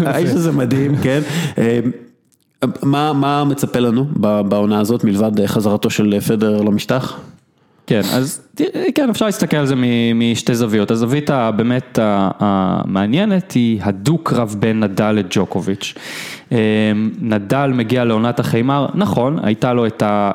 [0.00, 1.20] והאיש הזה מדהים, כן?
[2.82, 4.04] מה מצפה לנו
[4.48, 7.20] בעונה הזאת מלבד חזרתו של פדר למשטח?
[7.86, 8.40] כן, אז
[8.94, 9.74] כן, אפשר להסתכל על זה
[10.14, 10.90] משתי זוויות.
[10.90, 15.94] הזווית הבאמת המעניינת היא הדו-קרב בין נדל לג'וקוביץ'.
[16.52, 16.56] אמ,
[17.20, 19.86] נדל מגיע לעונת החיימר, נכון, הייתה לו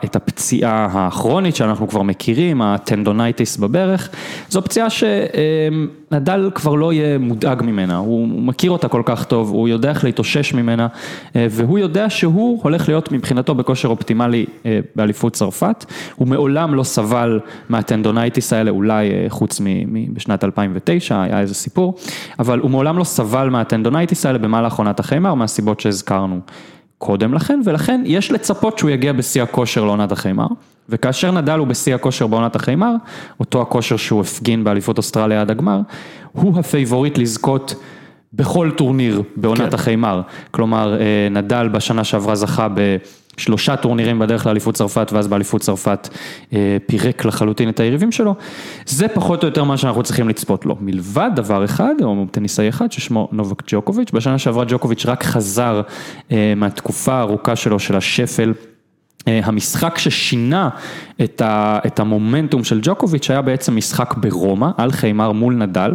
[0.05, 4.09] את הפציעה הכרונית שאנחנו כבר מכירים, הטנדונייטיס בברך,
[4.49, 9.67] זו פציעה שנדל כבר לא יהיה מודאג ממנה, הוא מכיר אותה כל כך טוב, הוא
[9.67, 10.87] יודע איך להתאושש ממנה,
[11.35, 16.83] אה, והוא יודע שהוא הולך להיות מבחינתו בכושר אופטימלי אה, באליפות צרפת, הוא מעולם לא
[16.83, 18.12] סבל מה tendonitis
[18.53, 21.95] האלה, אולי אה, חוץ מבשנת 2009, היה איזה סיפור,
[22.39, 25.83] אבל הוא מעולם לא סבל מה tendonitis האלה במהלך עונת החימר, מהסיבות.
[25.83, 26.39] שהזכרנו
[26.97, 30.47] קודם לכן, ולכן יש לצפות שהוא יגיע בשיא הכושר לעונת החימר,
[30.89, 32.95] וכאשר נדל הוא בשיא הכושר בעונת החימר,
[33.39, 35.79] אותו הכושר שהוא הפגין באליפות אוסטרליה עד הגמר,
[36.31, 37.75] הוא הפייבוריט לזכות
[38.33, 39.75] בכל טורניר בעונת כן.
[39.75, 40.21] החימר,
[40.51, 42.97] כלומר אה, נדל בשנה שעברה זכה ב...
[43.37, 46.09] שלושה טורנירים בדרך לאליפות צרפת ואז באליפות צרפת
[46.53, 48.35] אה, פירק לחלוטין את היריבים שלו,
[48.85, 50.77] זה פחות או יותר מה שאנחנו צריכים לצפות לו.
[50.81, 55.81] מלבד דבר אחד, או טניסאי אחד ששמו נובק ג'וקוביץ', בשנה שעברה ג'וקוביץ' רק חזר
[56.31, 58.53] אה, מהתקופה הארוכה שלו של השפל.
[59.27, 60.69] אה, המשחק ששינה
[61.23, 65.93] את, ה, את המומנטום של ג'וקוביץ' היה בעצם משחק ברומא, על חיימר מול נדל,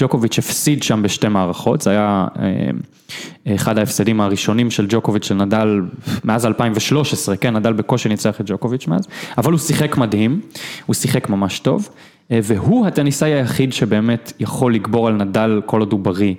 [0.00, 5.80] ג'וקוביץ' הפסיד שם בשתי מערכות, זה היה אה, אחד ההפסדים הראשונים של ג'וקוביץ' של נדל
[6.24, 9.06] מאז 2013, כן, נדל בקושי ניצח את ג'וקוביץ' מאז,
[9.38, 10.40] אבל הוא שיחק מדהים,
[10.86, 11.88] הוא שיחק ממש טוב.
[12.32, 16.34] והוא הטניסאי היחיד שבאמת יכול לגבור על נדל כל עוד הוא בריא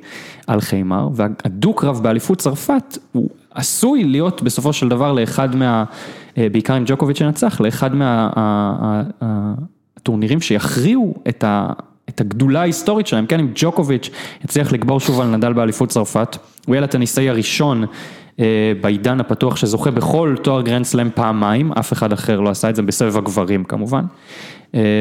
[0.48, 5.84] על חיימר, והדו-קרב באליפות צרפת הוא עשוי להיות בסופו של דבר לאחד מה,
[6.38, 7.92] בעיקר עם ג'וקוביץ' שנצח, לאחד
[9.22, 11.68] מהטורנירים שיכריעו את ה...
[12.10, 14.10] את הגדולה ההיסטורית שלהם, כן, אם ג'וקוביץ'
[14.46, 17.86] יצליח לגבור שוב על נדל באליפות צרפת, הוא יהיה לטניסאי הראשון
[18.82, 22.82] בעידן הפתוח שזוכה בכל תואר גרנד סלאם פעמיים, אף אחד אחר לא עשה את זה
[22.82, 24.04] בסבב הגברים כמובן,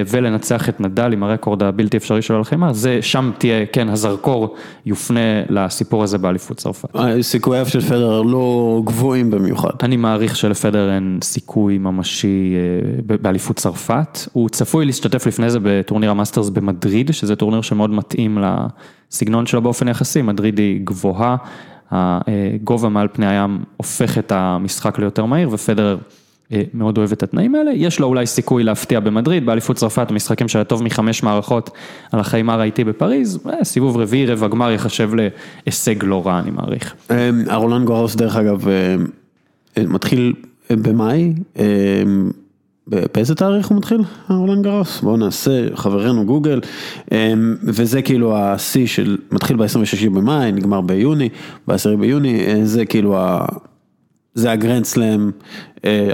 [0.08, 4.54] ולנצח את נדל עם הרקורד הבלתי אפשרי שלו על חימר, זה שם תהיה, כן, הזרקור
[4.86, 6.88] יופנה לסיפור הזה באליפות צרפת.
[7.20, 9.70] סיכוייו של פדרר לא גבוהים במיוחד.
[9.82, 12.54] אני מעריך שלפדרר אין סיכוי ממשי
[13.06, 18.38] באליפות צרפת, הוא צפוי להשתתף לפני זה בטורניר המאסטרס במדריד, שזה טורניר שמאוד מתאים
[19.10, 21.36] לסגנון שלו באופן יחסי, מדריד היא גבוהה.
[21.90, 25.98] הגובה מעל פני הים הופך את המשחק ליותר מהיר ופדרר
[26.74, 30.64] מאוד אוהב את התנאים האלה, יש לו אולי סיכוי להפתיע במדריד, באליפות צרפת המשחקים שהיה
[30.64, 31.70] טוב מחמש מערכות
[32.12, 35.10] על החיימר האיטי בפריז, סיבוב רביעי רבע גמר יחשב
[35.66, 36.94] להישג לא רע אני מעריך.
[37.46, 38.66] הרולנד גורוס דרך אגב
[39.78, 40.32] מתחיל
[40.70, 41.34] במאי,
[42.86, 45.00] באיזה תאריך הוא מתחיל, הרולנד גרוס?
[45.00, 46.60] בואו נעשה, חברנו גוגל,
[47.64, 51.28] וזה כאילו השיא של, מתחיל ב-26 במאי, נגמר ביוני,
[51.68, 53.18] ב-10 ביוני, זה כאילו,
[54.34, 55.30] זה הגרנד סלאם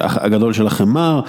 [0.01, 1.21] הגדול של החמר,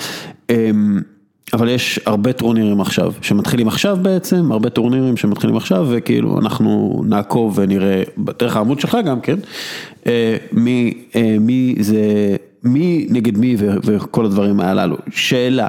[1.53, 7.59] אבל יש הרבה טורנירים עכשיו, שמתחילים עכשיו בעצם, הרבה טורנירים שמתחילים עכשיו, וכאילו אנחנו נעקוב
[7.59, 8.03] ונראה,
[8.39, 9.37] דרך העמוד שלך גם כן,
[11.39, 12.35] מי זה...
[12.63, 15.67] מי נגד מי וכל הדברים הללו, שאלה,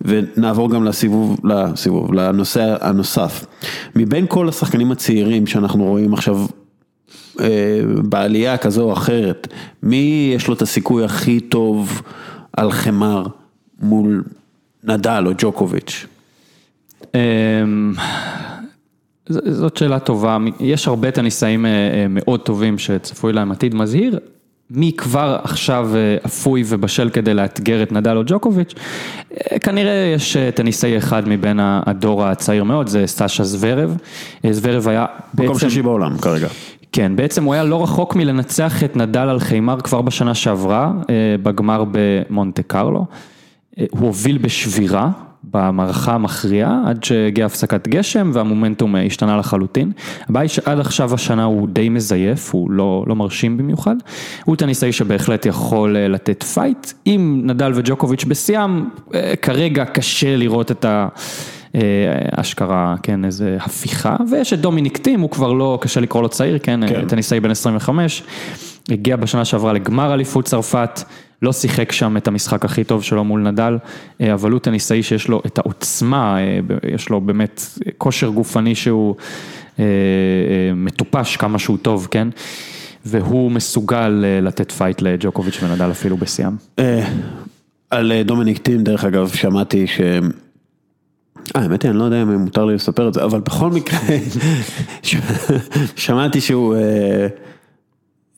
[0.00, 3.44] ונעבור גם לסיבוב, לסיבוב, לנושא הנוסף,
[3.96, 6.46] מבין כל השחקנים הצעירים שאנחנו רואים עכשיו
[8.02, 9.48] בעלייה כזו או אחרת,
[9.82, 12.02] מי יש לו את הסיכוי הכי טוב
[12.56, 13.26] על חמר
[13.82, 14.24] מול
[14.84, 16.06] נדל או ג'וקוביץ'?
[19.28, 21.66] זאת שאלה טובה, יש הרבה טניסאים
[22.10, 24.18] מאוד טובים שצפוי להם עתיד מזהיר.
[24.70, 25.90] מי כבר עכשיו
[26.26, 28.74] אפוי ובשל כדי לאתגר את נדל או ג'וקוביץ',
[29.60, 33.96] כנראה יש טניסאי אחד מבין הדור הצעיר מאוד, זה סטאשה זוורב,
[34.50, 35.44] זוורב היה בעצם...
[35.44, 36.48] מקום שישי בעולם כרגע.
[36.92, 40.92] כן, בעצם הוא היה לא רחוק מלנצח את נדל על חיימר כבר בשנה שעברה,
[41.42, 43.06] בגמר במונטה קרלו,
[43.90, 45.10] הוא הוביל בשבירה.
[45.44, 49.92] במערכה המכריעה עד שהגיעה הפסקת גשם והמומנטום השתנה לחלוטין.
[50.28, 53.96] הבעיה היא שעד עכשיו השנה הוא די מזייף, הוא לא, לא מרשים במיוחד.
[54.44, 56.92] הוא טניסאי שבהחלט יכול לתת פייט.
[57.04, 58.84] עם נדל וג'וקוביץ' בשיאם,
[59.42, 61.08] כרגע קשה לראות את ה...
[62.36, 66.58] אשכרה, כן, איזה הפיכה, ויש את דומיניק טים, הוא כבר לא, קשה לקרוא לו צעיר,
[66.58, 67.08] כן, כן.
[67.08, 68.22] טניסאי בן 25,
[68.90, 71.00] הגיע בשנה שעברה לגמר אליפות צרפת.
[71.42, 73.78] לא שיחק שם את המשחק הכי טוב שלו מול נדל,
[74.32, 76.36] אבל הוא טניסאי שיש לו את העוצמה,
[76.94, 77.62] יש לו באמת
[77.98, 79.14] כושר גופני שהוא
[80.74, 82.28] מטופש כמה שהוא טוב, כן?
[83.04, 86.52] והוא מסוגל לתת פייט לג'וקוביץ' ונדל אפילו בשיאם.
[87.90, 90.00] על דומיניק טים, דרך אגב, שמעתי ש...
[91.54, 93.98] האמת היא, אני לא יודע אם מותר לי לספר את זה, אבל בכל מקרה,
[95.96, 96.76] שמעתי שהוא...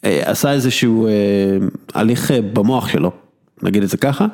[0.04, 1.08] עשה איזשהו
[1.94, 3.10] הליך במוח שלו,
[3.62, 4.26] נגיד את זה ככה,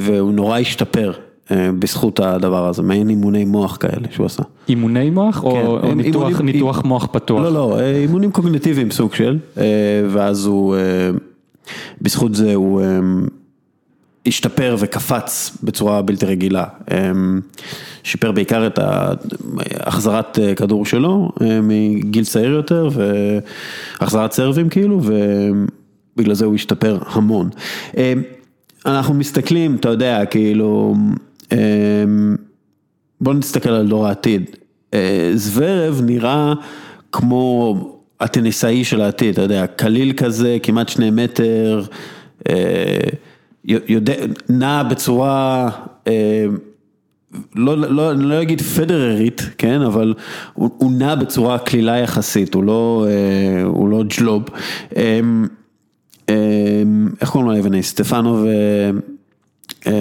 [0.00, 1.12] והוא נורא השתפר
[1.50, 4.42] בזכות הדבר הזה, מעין אימוני מוח כאלה שהוא עשה.
[4.68, 6.86] אימוני מוח או כן, ניתוח, אימונים, ניתוח אימ...
[6.88, 7.42] מוח פתוח?
[7.42, 9.38] לא, לא, אימונים קוגניטיביים סוג של,
[10.08, 10.76] ואז הוא,
[12.02, 12.82] בזכות זה הוא
[14.26, 16.64] השתפר וקפץ בצורה בלתי רגילה.
[18.02, 18.78] שיפר בעיקר את
[19.80, 21.30] החזרת כדור שלו
[21.62, 22.88] מגיל צעיר יותר
[24.00, 27.50] והחזרת סרבים כאילו ובגלל זה הוא השתפר המון.
[28.86, 30.94] אנחנו מסתכלים, אתה יודע, כאילו,
[33.20, 34.50] בוא נסתכל על דור העתיד.
[35.34, 36.52] זוורב נראה
[37.12, 37.76] כמו
[38.20, 41.82] הטניסאי של העתיד, אתה יודע, קליל כזה, כמעט שני מטר,
[44.48, 45.70] נע בצורה...
[47.56, 50.14] לא, לא, אני לא אגיד פדררית, כן, אבל
[50.52, 53.06] הוא, הוא נע בצורה קלילה יחסית, הוא לא,
[53.64, 54.42] הוא לא ג'לוב.
[57.20, 57.82] איך קוראים לו היווני?
[57.82, 58.48] סטפנו ו...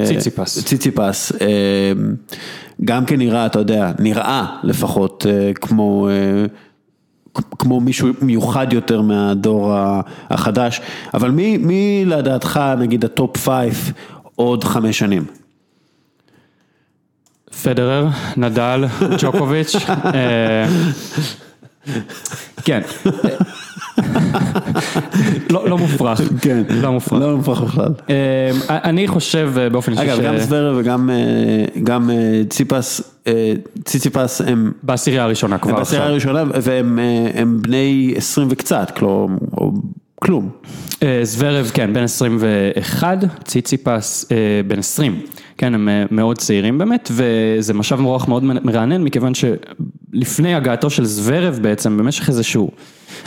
[0.05, 0.65] ציציפס.
[0.65, 1.31] ציציפס.
[2.85, 5.25] גם כן נראה, אתה יודע, נראה לפחות
[5.61, 6.09] כמו...
[7.33, 9.73] כמו מישהו מיוחד יותר מהדור
[10.29, 10.81] החדש,
[11.13, 13.91] אבל מי, מי לדעתך נגיד ה top five
[14.35, 15.25] עוד חמש שנים?
[17.63, 18.07] פדרר,
[18.37, 18.85] נדל,
[19.21, 19.75] ג'וקוביץ',
[22.63, 22.81] כן,
[25.49, 27.93] לא מופרך, כן, לא מופרך, לא מופרך בכלל.
[28.69, 30.77] אני חושב באופן אישי, אגב גם זוורב
[31.75, 32.09] וגם
[32.49, 33.12] ציפס אה,
[33.83, 36.37] ציציפס הם, בעשירייה הראשונה הם כבר בעשירייה עכשיו.
[36.37, 38.91] הראשונה והם אה, הם בני 20 וקצת,
[40.15, 40.49] כלום.
[41.03, 45.21] אה, זוורב, כן, בן 21, ציציפס אה, בן 20,
[45.57, 51.05] כן, הם אה, מאוד צעירים באמת, וזה משב רוח מאוד מרענן, מכיוון שלפני הגעתו של
[51.05, 52.71] זוורב בעצם, במשך איזשהו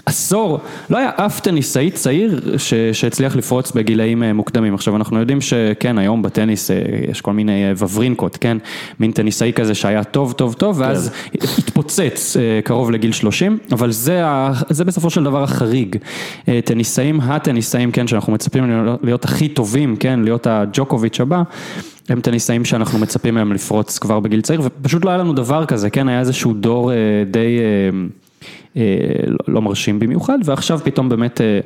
[0.06, 0.60] עשור,
[0.90, 4.74] לא היה אף טניסאי צעיר ש, שהצליח לפרוץ בגילאים אה, מוקדמים.
[4.74, 6.76] עכשיו, אנחנו יודעים שכן, היום בטניס אה,
[7.10, 8.58] יש כל מיני וברינקות, כן,
[9.00, 11.10] מין טניסאי כזה שהיה טוב, טוב, טוב, ואז
[11.58, 14.22] התפוצץ אה, קרוב לגיל 30, אבל זה,
[14.70, 15.96] זה בסופו של דבר החריג.
[16.64, 21.42] טניסאים, הטניסאים, כן, שאנחנו מצפים להיות הכי טובים, כן, להיות הג'וקוביץ' הבא.
[22.08, 25.90] הם טניסאים שאנחנו מצפים מהם לפרוץ כבר בגיל צעיר, ופשוט לא היה לנו דבר כזה,
[25.90, 26.96] כן, היה איזשהו דור אה,
[27.30, 27.90] די אה,
[28.76, 28.82] אה,
[29.48, 31.60] לא- מרשים במיוחד, ועכשיו פתאום באמת אה,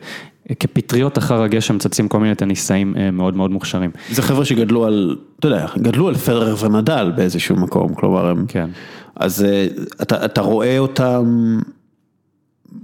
[0.61, 3.91] כפטריות אחר הגשם צצים כל מיני טניסאים אה, מאוד מאוד מוכשרים.
[4.11, 8.69] זה חבר'ה שגדלו על, אתה יודע, גדלו על פדרר ונדל באיזשהו מקום, כלומר הם, כן.
[9.17, 9.67] אז אה,
[10.03, 11.59] אתה, אתה רואה אותם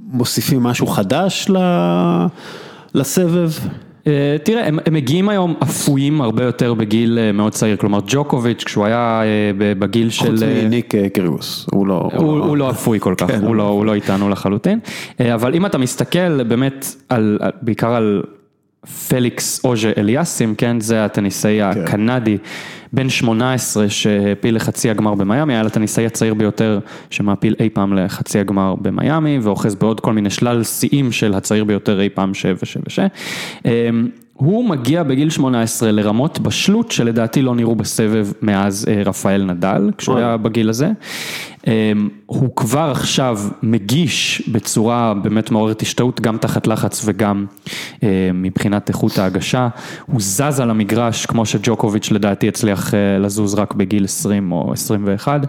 [0.08, 2.26] מוסיפים משהו חדש ל-
[2.94, 3.50] לסבב?
[4.06, 8.64] אה, תראה, הם, הם מגיעים היום אפויים הרבה יותר בגיל אה, מאוד צעיר, כלומר ג'וקוביץ'
[8.64, 10.30] כשהוא היה אה, בגיל של...
[10.30, 13.62] חוץ מניק קיריוס, הוא לא, הוא, הוא לא אפוי כל כך, כן, הוא, הוא לא,
[13.62, 14.78] הוא לא איתנו לחלוטין,
[15.34, 18.22] אבל אם אתה מסתכל באמת על, בעיקר על
[19.08, 22.38] פליקס אוז'ה אליאסים, כן, זה הטניסאי הקנדי,
[22.92, 26.78] בן 18 שהעפיל לחצי הגמר במיאמי, היה לטניסאי הצעיר ביותר
[27.10, 32.00] שמעפיל אי פעם לחצי הגמר במיאמי, ואוחז בעוד כל מיני שלל שיאים של הצעיר ביותר
[32.00, 32.98] אי פעם ש וש וש.
[34.36, 40.18] הוא מגיע בגיל 18 לרמות בשלות שלדעתי לא נראו בסבב מאז אה, רפאל נדל, כשהוא
[40.18, 40.90] היה בגיל הזה.
[41.66, 47.46] אמ, הוא כבר עכשיו מגיש בצורה באמת מעוררת השתאות, גם תחת לחץ וגם
[48.02, 49.68] אה, מבחינת איכות ההגשה.
[50.06, 55.40] הוא זז על המגרש כמו שג'וקוביץ' לדעתי הצליח אה, לזוז רק בגיל 20 או 21.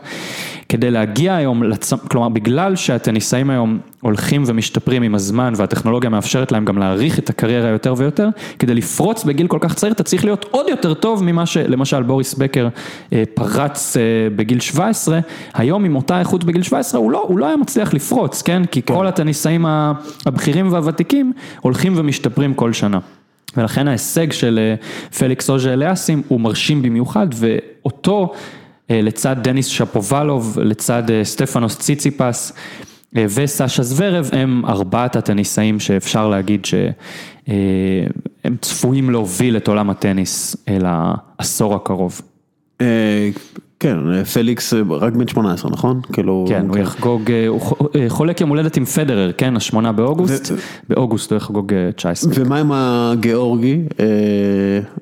[0.70, 1.94] כדי להגיע היום, לצ...
[1.94, 7.70] כלומר בגלל שהטניסאים היום הולכים ומשתפרים עם הזמן והטכנולוגיה מאפשרת להם גם להעריך את הקריירה
[7.70, 11.46] יותר ויותר, כדי לפרוץ בגיל כל כך צעיר אתה צריך להיות עוד יותר טוב ממה
[11.46, 12.68] שלמשל בוריס בקר
[13.14, 14.02] אה, פרץ אה,
[14.36, 15.20] בגיל 17,
[15.54, 18.66] היום עם אותה איכות בגיל 17 הוא לא, הוא לא היה מצליח לפרוץ, כן?
[18.66, 19.66] כי כל הטניסאים
[20.26, 23.00] הבכירים והוותיקים הולכים ומשתפרים כל שנה.
[23.58, 24.76] ולכן ההישג של אה,
[25.18, 28.34] פליקס אוז'ה אליאסים הוא מרשים במיוחד, ואותו
[28.92, 32.54] אה, לצד דניס שפובלוב, לצד אה, סטפנוס ציציפס
[33.14, 41.76] וסשה זוורב, הם ארבעת הטניסאים שאפשר להגיד שהם צפויים להוביל את עולם הטניס אל העשור
[41.76, 42.22] הקרוב.
[43.78, 46.02] אה, כן, פליקס אה, רק בן 18, נכון?
[46.14, 46.46] כאילו...
[46.50, 47.62] כן, הוא יחגוג, אה, הוא
[47.96, 50.52] אה, חולק יום הולדת עם פדרר, כן, השמונה באוגוסט,
[50.90, 52.32] באוגוסט הוא יחגוג אה, 19.
[52.36, 54.06] ומה עם הגיאורגי, אה,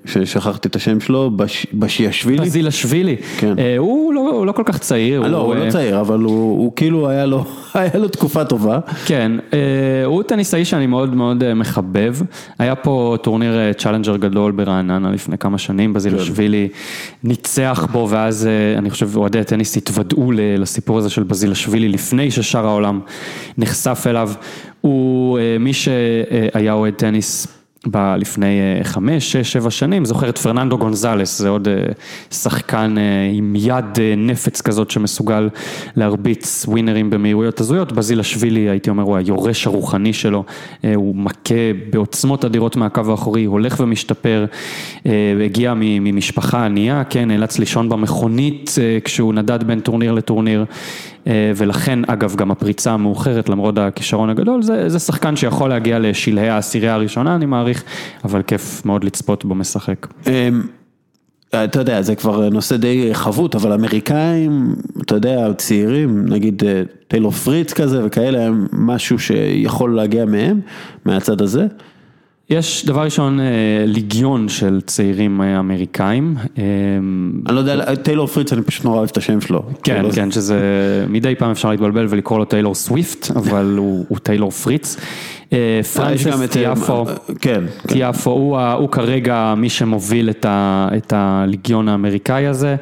[0.06, 2.46] ששכחתי את השם שלו, בש- בשיאשווילי?
[2.46, 3.60] בזילשווילי, כן.
[3.60, 5.24] אה, הוא לא הוא לא כל כך צעיר.
[5.24, 8.80] אה, לא, הוא אה, לא צעיר, אבל הוא כאילו היה לו היה לו תקופה טובה.
[9.06, 9.60] כן, אה,
[10.06, 12.16] הוא טניסאי שאני מאוד מאוד אה, מחבב.
[12.60, 16.68] היה פה טורניר אה, צ'אלנג'ר גדול ברעננה לפני כמה שנים, בזילשווילי
[17.24, 22.66] ניצח בו, ואז אה, אני חושב אוהדי הטניס התוודעו לסיפור הזה של בזילשווילי לפני ששאר
[22.66, 23.00] העולם
[23.58, 24.32] נחשף אליו.
[24.82, 27.48] הוא אה, מי שהיה אוהד טניס.
[27.92, 31.74] ב- לפני אה, חמש, שש, שבע שנים, זוכר את פרננדו גונזלס, זה עוד אה,
[32.32, 35.50] שחקן אה, עם יד נפץ כזאת שמסוגל
[35.96, 40.44] להרביץ ווינרים במהירויות הזויות, בזילשווילי הייתי אומר הוא היורש הרוחני שלו,
[40.96, 41.56] הוא מכה
[41.90, 44.46] בעוצמות אדירות מהקו האחורי, הולך ומשתפר,
[45.46, 50.66] הגיע ממשפחה ענייה, כן, נאלץ לישון במכונית כשהוא נדד בין טורניר לטורניר.
[51.28, 56.50] אה, ולכן אגב גם הפריצה המאוחרת למרות הכישרון הגדול זה, זה שחקן שיכול להגיע לשלהי
[56.50, 57.84] העשירייה הראשונה אני מעריך
[58.26, 60.08] אבל כיף מאוד לצפות בו משחק.
[60.28, 60.62] אמ,
[61.64, 67.32] אתה יודע, זה כבר נושא די חבוט, אבל אמריקאים, אתה יודע, צעירים, נגיד אה, טיילור
[67.32, 70.60] פריץ כזה וכאלה, הם משהו שיכול להגיע מהם,
[71.06, 71.68] מהצד הזה.
[72.50, 73.46] יש דבר ראשון אה,
[73.86, 76.36] ליגיון של צעירים אה, אמריקאים.
[76.58, 76.64] אה,
[77.46, 79.64] אני לא יודע, טיילור פריץ, אני פשוט נורא אוהב את השם שלו.
[79.84, 80.60] כן, כאילו, כן, שזה
[81.10, 84.98] מדי פעם אפשר להתבלבל ולקרוא לו טיילור סוויפט, אבל הוא, טיילור פריץ.
[85.94, 86.52] פרנסיס את...
[86.52, 87.06] טיאפו.
[87.06, 87.64] כן, כן.
[87.88, 92.76] טיאפו הוא, כרגע מי שמוביל את, הליגיון האמריקאי הזה,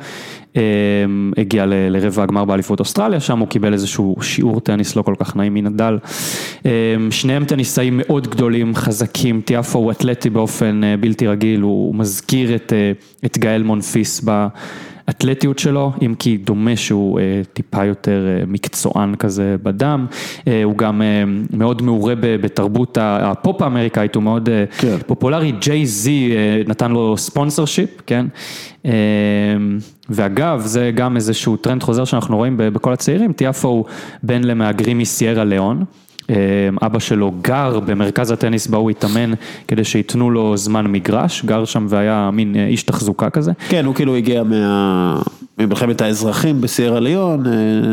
[1.37, 5.35] הגיע ל- לרבע הגמר באליפות אוסטרליה, שם הוא קיבל איזשהו שיעור טניס לא כל כך
[5.35, 5.97] נעים מנדל.
[6.65, 6.71] אמ,
[7.11, 12.73] שניהם טניסאים מאוד גדולים, חזקים, טיאפו הוא אתלטי באופן אה, בלתי רגיל, הוא מזכיר את,
[12.73, 12.91] אה,
[13.25, 14.47] את גאל מונפיס ב...
[15.07, 17.19] האתלטיות שלו, אם כי דומה שהוא
[17.53, 20.05] טיפה יותר מקצוען כזה בדם,
[20.63, 21.01] הוא גם
[21.53, 24.97] מאוד מעורה בתרבות הפופ האמריקאית, הוא מאוד כן.
[25.07, 26.33] פופולרי, ג'יי זי
[26.67, 28.25] נתן לו sponsorship, כן?
[30.09, 33.85] ואגב, זה גם איזשהו טרנד חוזר שאנחנו רואים בכל הצעירים, טיאפו הוא
[34.23, 35.83] בן למהגרים מסיירה ליאון.
[36.29, 36.35] אמ,
[36.81, 39.31] אבא שלו גר במרכז הטניס בה הוא התאמן
[39.67, 43.51] כדי שייתנו לו זמן מגרש, גר שם והיה מין אה, איש תחזוקה כזה.
[43.69, 45.21] כן, הוא כאילו הגיע מה...
[45.57, 47.51] ממלחמת האזרחים בסיירה ליון, אה,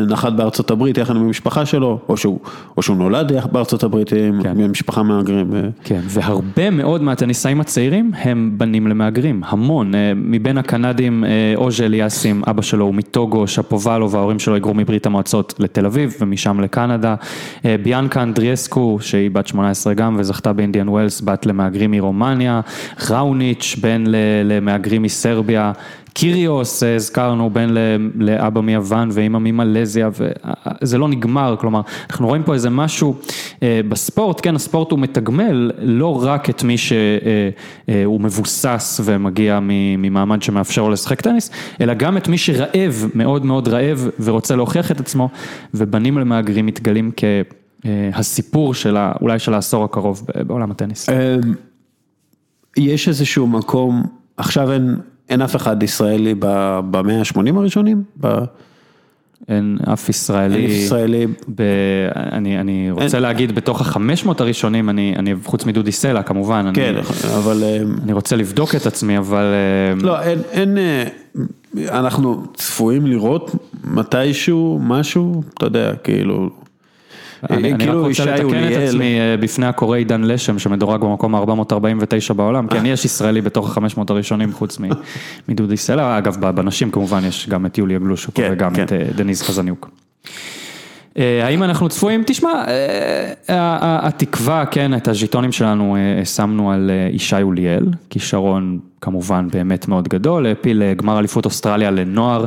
[0.09, 2.39] נחת בארצות הברית יחד עם המשפחה שלו, או שהוא,
[2.77, 4.57] או שהוא נולד בארצות הברית עם כן.
[4.57, 5.51] משפחה מהגרים.
[5.83, 11.23] כן, והרבה מאוד מהטניסאים הצעירים הם בנים למהגרים, המון, אה, מבין הקנדים
[11.55, 16.59] אוז'ה אליאסים, אבא שלו הוא מטוגו, שפובלו וההורים שלו היגרו מברית המועצות לתל אביב ומשם
[16.59, 17.15] לקנדה,
[17.83, 22.61] ביאנקה אנדריאסקו, שהיא בת 18 גם וזכתה באינדיאן ווילס, בת למהגרים מרומניה,
[23.09, 24.03] ראוניץ', בן
[24.43, 25.71] למהגרים מסרביה,
[26.13, 27.69] קיריוס, הזכרנו, בן
[28.15, 30.09] לאבא מיוון ואימא ממלזיה,
[30.81, 33.15] וזה לא נגמר, כלומר, אנחנו רואים פה איזה משהו
[33.63, 36.97] אה, בספורט, כן, הספורט הוא מתגמל לא רק את מי שהוא
[37.89, 41.49] אה, אה, מבוסס ומגיע ממעמד שמאפשר לו לשחק טניס,
[41.81, 45.29] אלא גם את מי שרעב, מאוד מאוד רעב ורוצה להוכיח את עצמו,
[45.73, 47.23] ובנים למהגרים מתגלים כ...
[47.85, 51.09] אה, הסיפור של אולי של העשור הקרוב בעולם הטניס.
[52.77, 54.03] יש איזשהו מקום,
[54.37, 54.95] עכשיו אין,
[55.31, 58.03] אין אף אחד ישראלי במאה ה-80 הראשונים?
[58.21, 58.27] ב...
[59.49, 61.61] אין אף ישראלי, אין ישראלי, ב,
[62.15, 66.71] אני, אני רוצה אין, להגיד בתוך החמש מאות הראשונים, אני, אני חוץ מדודי סלע כמובן,
[66.73, 69.45] כן, אני, אבל, אמ, אני רוצה לבדוק את עצמי, אבל,
[69.93, 71.03] אמ, לא, אין, אין, אה,
[71.99, 73.51] אנחנו צפויים לראות
[73.83, 76.49] מתישהו משהו, אתה יודע, כאילו,
[77.49, 82.33] אני רק כאילו רוצה לתקן את עצמי אה, בפני הקורא עידן לשם שמדורג במקום ה-449
[82.33, 84.79] בעולם, כן יש ישראלי בתוך ה-500 הראשונים חוץ
[85.49, 88.83] מדודי סלע, אגב בנשים כמובן יש גם את יוליה גלושוק כן, וגם כן.
[88.83, 89.89] את אה, דניס חזניוק.
[91.17, 92.23] אה, האם אנחנו צפויים?
[92.25, 92.63] תשמע,
[93.47, 100.93] התקווה, כן, את הז'יטונים שלנו שמנו על ישי אוליאל, כישרון כמובן באמת מאוד גדול, העפיל
[100.93, 102.45] גמר אליפות אוסטרליה לנוער,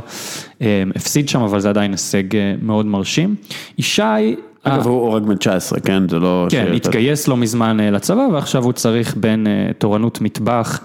[0.97, 2.23] הפסיד שם, אבל זה עדיין הישג
[2.63, 3.35] מאוד מרשים.
[3.79, 4.35] ישי
[4.65, 6.09] אגב, הוא רק בן 19, כן?
[6.09, 6.47] זה לא...
[6.51, 10.81] כן, התגייס לא מזמן אה, לצבא, ועכשיו הוא צריך בין אה, תורנות מטבח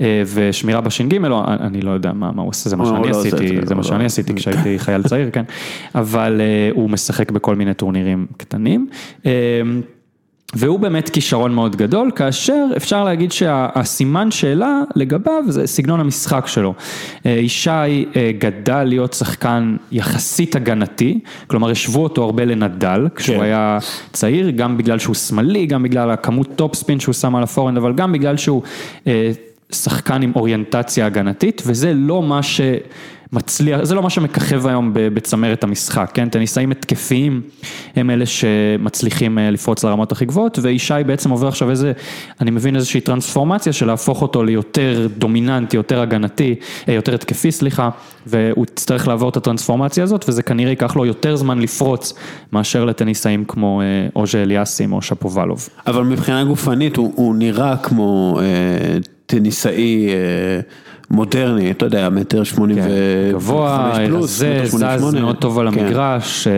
[0.00, 1.14] אה, ושמירה בש"ג,
[1.60, 4.34] אני לא יודע מה הוא עושה, זה מה שאני לא עשיתי, זה מה שאני עשיתי
[4.34, 5.44] כשהייתי חייל צעיר, כן?
[5.94, 6.40] אבל
[6.74, 8.88] הוא משחק בכל מיני טורנירים קטנים.
[10.54, 16.74] והוא באמת כישרון מאוד גדול, כאשר אפשר להגיד שהסימן שאלה לגביו זה סגנון המשחק שלו.
[17.26, 23.42] אה, ישי אה, גדל להיות שחקן יחסית הגנתי, כלומר השוו אותו הרבה לנדאל כשהוא כן.
[23.42, 23.78] היה
[24.12, 27.92] צעיר, גם בגלל שהוא שמאלי, גם בגלל הכמות טופ ספין שהוא שם על הפורהנד, אבל
[27.92, 28.62] גם בגלל שהוא
[29.06, 29.30] אה,
[29.72, 32.60] שחקן עם אוריינטציה הגנתית, וזה לא מה ש...
[33.32, 37.42] מצליח, זה לא מה שמככב היום בצמרת המשחק, כן, טניסאים התקפיים
[37.96, 41.92] הם אלה שמצליחים אה, לפרוץ לרמות הכי גבוהות, וישי בעצם עובר עכשיו איזה,
[42.40, 46.54] אני מבין איזושהי טרנספורמציה של להפוך אותו ליותר דומיננטי, יותר הגנתי,
[46.88, 47.90] אה, יותר התקפי, סליחה,
[48.26, 52.14] והוא יצטרך לעבור את הטרנספורמציה הזאת, וזה כנראה ייקח לו יותר זמן לפרוץ
[52.52, 55.68] מאשר לטניסאים כמו אה, אוז'ה אליאסים או שפובלוב.
[55.86, 60.60] אבל מבחינה גופנית הוא, הוא נראה כמו אה, טניסאי אה...
[61.10, 62.88] מודרני, אתה יודע, מטר שמונים כן,
[64.06, 65.80] פלוס, זה זז מאוד טוב על כן.
[65.80, 66.50] המגרש, כן.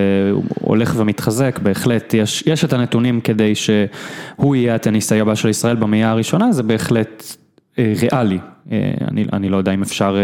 [0.60, 6.10] הולך ומתחזק, בהחלט, יש, יש את הנתונים כדי שהוא יהיה הטניסאי הבא של ישראל במאה
[6.10, 7.36] הראשונה, זה בהחלט
[7.78, 8.38] אה, ריאלי,
[8.72, 10.16] אה, אני, אני לא יודע אם אפשר,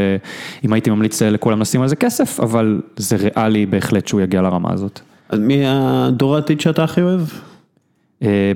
[0.64, 4.72] אם הייתי ממליץ לכולם לשים על זה כסף, אבל זה ריאלי בהחלט שהוא יגיע לרמה
[4.72, 5.00] הזאת.
[5.28, 7.20] אז מי הדור העתיד שאתה הכי אוהב?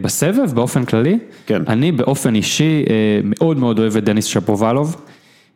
[0.03, 1.62] בסבב, באופן כללי, כן.
[1.68, 2.85] אני באופן אישי
[3.25, 4.97] מאוד מאוד אוהב את דניס שפובלוב.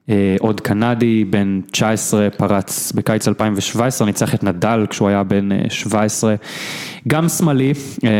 [0.08, 6.34] אה, עוד קנדי, בן 19, פרץ בקיץ 2017, ניצח את נדל כשהוא היה בן 17.
[7.04, 7.72] אה, גם שמאלי,
[8.04, 8.10] אה,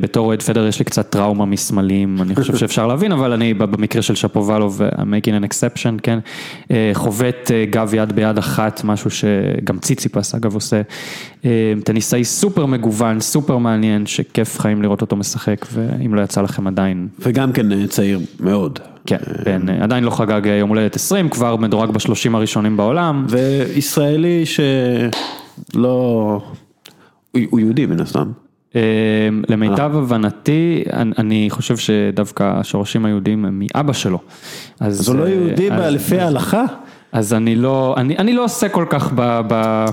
[0.00, 4.02] בתור אוהד פדר יש לי קצת טראומה מסמלים, אני חושב שאפשר להבין, אבל אני במקרה
[4.02, 6.18] של שפובלוב, I'm making an exception, כן,
[6.94, 10.82] חובט גב יד ביד אחת, משהו שגם ציציפס אגב עושה,
[11.84, 17.08] טניסאי סופר מגוון, סופר מעניין, שכיף חיים לראות אותו משחק, ואם לא יצא לכם עדיין.
[17.20, 18.78] וגם כן צעיר מאוד.
[19.06, 23.26] כן, בן, עדיין לא חגג יום הולדת 20, כבר מדורג בשלושים הראשונים בעולם.
[23.28, 26.40] וישראלי שלא,
[27.50, 28.30] הוא יהודי מן הסתם.
[28.76, 28.80] אה,
[29.48, 29.98] למיטב אה.
[29.98, 30.84] הבנתי,
[31.18, 34.18] אני חושב שדווקא השורשים היהודים הם מאבא שלו.
[34.80, 36.64] אז הוא לא יהודי באלפי ההלכה?
[37.12, 39.40] אז אני לא, אני, אני לא עושה כל כך ב...
[39.48, 39.84] ב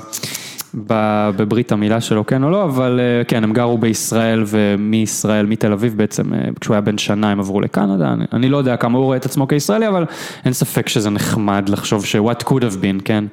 [0.87, 5.71] ב- בברית המילה שלו, כן או לא, אבל אה, כן, הם גרו בישראל ומישראל, מתל
[5.71, 8.97] אביב בעצם, אה, כשהוא היה בן שנה הם עברו לקנדה, אני, אני לא יודע כמה
[8.97, 10.05] הוא רואה את עצמו כישראלי, אבל
[10.45, 13.23] אין ספק שזה נחמד לחשוב ש- what could have been, כן?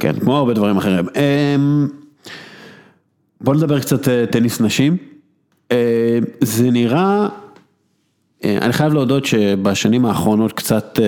[0.00, 1.06] כן, כמו הרבה דברים אחרים.
[3.42, 4.96] בוא נדבר קצת אה, טניס נשים.
[5.72, 7.28] אה, זה נראה,
[8.44, 10.98] אה, אני חייב להודות שבשנים האחרונות קצת,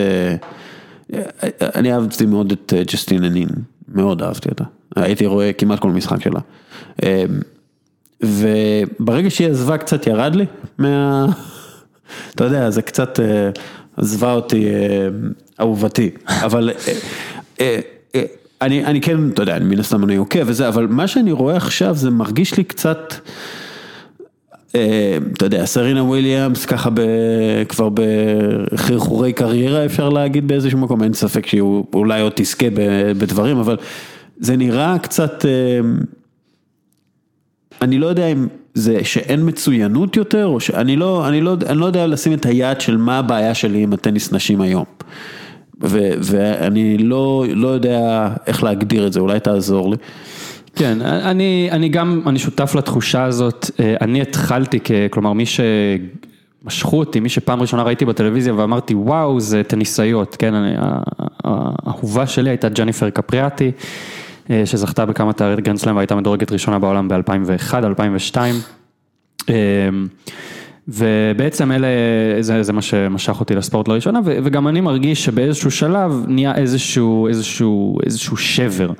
[1.61, 3.49] אני אהבתי מאוד את ג'סטין הנין,
[3.89, 4.65] מאוד אהבתי אותה.
[4.97, 6.41] הייתי רואה כמעט כל משחק שלה.
[8.23, 10.47] וברגע שהיא עזבה קצת ירד לי
[10.79, 11.27] מה...
[12.35, 13.19] אתה יודע, זה קצת
[13.97, 15.09] עזבה אותי אה,
[15.61, 16.71] אהובתי, אבל
[18.65, 21.95] אני, אני כן, אתה יודע, מן הסתם אני עוקב וזה, אבל מה שאני רואה עכשיו
[21.95, 23.15] זה מרגיש לי קצת,
[24.75, 27.01] אה, אתה יודע, סרינה וויליאמס ככה ב,
[27.69, 31.63] כבר בחרחורי קריירה אפשר להגיד באיזשהו מקום, אין ספק שהיא
[31.95, 32.67] אולי עוד תזכה
[33.19, 33.77] בדברים, אבל
[34.41, 35.51] זה נראה קצת, אה,
[37.83, 41.87] אני לא יודע אם זה שאין מצוינות יותר, או שאני לא, אני לא, אני לא
[41.87, 44.85] יודע לשים את היד של מה הבעיה שלי עם הטניס נשים היום.
[45.81, 49.97] ואני לא, לא יודע איך להגדיר את זה, אולי תעזור לי.
[50.77, 56.99] כן, אני, אני גם, אני שותף לתחושה הזאת, אה, אני התחלתי, כ, כלומר מי שמשכו
[56.99, 60.75] אותי, מי שפעם ראשונה ראיתי בטלוויזיה ואמרתי וואו זה טניסאיות, כן, אני,
[61.45, 63.71] האהובה שלי הייתה ג'ניפר קפריאטי,
[64.51, 68.55] אה, שזכתה בכמה תארי גרנדסלאם והייתה מדורגת ראשונה בעולם ב-2001, 2002.
[70.89, 71.87] ובעצם אלה,
[72.41, 77.29] זה, זה מה שמשך אותי לספורט לראשונה, ו, וגם אני מרגיש שבאיזשהו שלב נהיה איזשהו,
[77.29, 78.91] איזשהו, איזשהו שבר.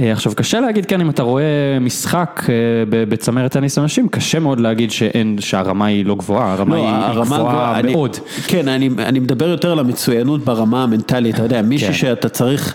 [0.00, 1.44] אה, עכשיו קשה להגיד, כן, אם אתה רואה
[1.80, 2.54] משחק אה,
[2.90, 7.38] בצמרת טניס אנשים, קשה מאוד להגיד שאין, שהרמה היא לא גבוהה, הרמה לא, היא הרמה
[7.38, 8.16] גבוהה אני- מאוד.
[8.46, 11.94] כן, אני, אני מדבר יותר על המצוינות ברמה המנטלית, אתה יודע, מישהו כן.
[11.94, 12.74] שאתה צריך,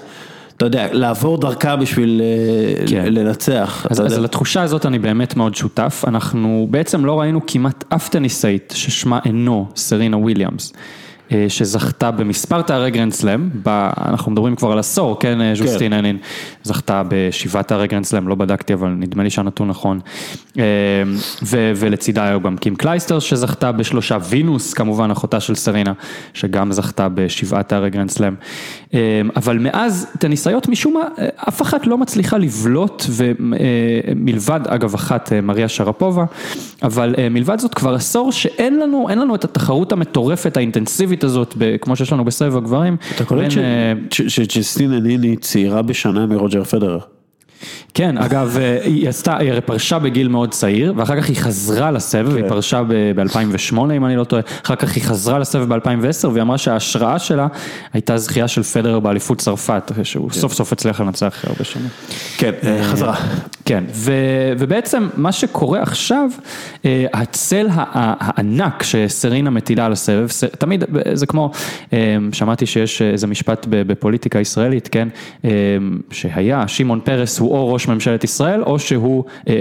[0.57, 3.13] אתה יודע, לעבור דרכה בשביל אה, כן.
[3.13, 3.87] לנצח.
[3.89, 4.23] אז, אז יודע.
[4.23, 9.67] לתחושה הזאת אני באמת מאוד שותף, אנחנו בעצם לא ראינו כמעט אף טניסאית ששמה אינו
[9.75, 10.73] סרינה וויליאמס.
[11.31, 13.49] אה, שזכתה במספר תארי גרנד סלאם,
[13.97, 16.17] אנחנו מדברים כבר על עשור, כן, אה, ז'וסטין הנין,
[16.63, 19.99] זכתה בשבעה תארי גרנד סלאם, לא בדקתי אבל נדמה לי שהנתון נכון,
[20.57, 20.63] אה,
[21.43, 25.93] ו- ולצידה היו גם קים קלייסטר שזכתה בשלושה, וינוס כמובן אחותה של סרינה,
[26.33, 28.33] שגם זכתה בשבעה תארי גרנד סלאם,
[29.35, 36.25] אבל מאז טניסאיות משום מה, אף אחת לא מצליחה לבלוט, ומלבד אגב אחת מריה שרפובה,
[36.83, 41.53] אבל אה, מלבד זאת כבר עשור שאין לנו, אין לנו את התחרות המטורפת האינטנסיבית הזאת,
[41.57, 42.97] ב- כמו שיש לנו בסבב הגברים.
[43.15, 46.99] אתה קולט אה, ש- שג'סטינה ניני צעירה בשנה מרוג'ר פדרר.
[47.93, 51.91] כן, אגב, אה, היא עשתה, היא הרי פרשה בגיל מאוד צעיר, ואחר כך היא חזרה
[51.91, 52.83] לסבב, היא פרשה
[53.15, 57.47] ב-2008 אם אני לא טועה, אחר כך היא חזרה לסבב ב-2010, והיא אמרה שההשראה שלה
[57.93, 61.89] הייתה זכייה של פדרר באליפות צרפת, שהוא סוף סוף הצליח לנצח אחרי הרבה שנים.
[62.37, 63.15] כן, אה, חזרה.
[63.67, 64.11] כן, ו,
[64.57, 66.29] ובעצם מה שקורה עכשיו,
[66.85, 70.27] אה, הצל הענק שסרינה מטילה על הסבב,
[70.57, 70.83] תמיד
[71.13, 71.51] זה כמו,
[71.93, 75.07] אה, שמעתי שיש איזה משפט בפוליטיקה ישראלית, כן,
[75.45, 75.49] אה,
[76.11, 79.53] שהיה, שמעון פרס הוא או ראש ממשלת ישראל, או שהוא אה,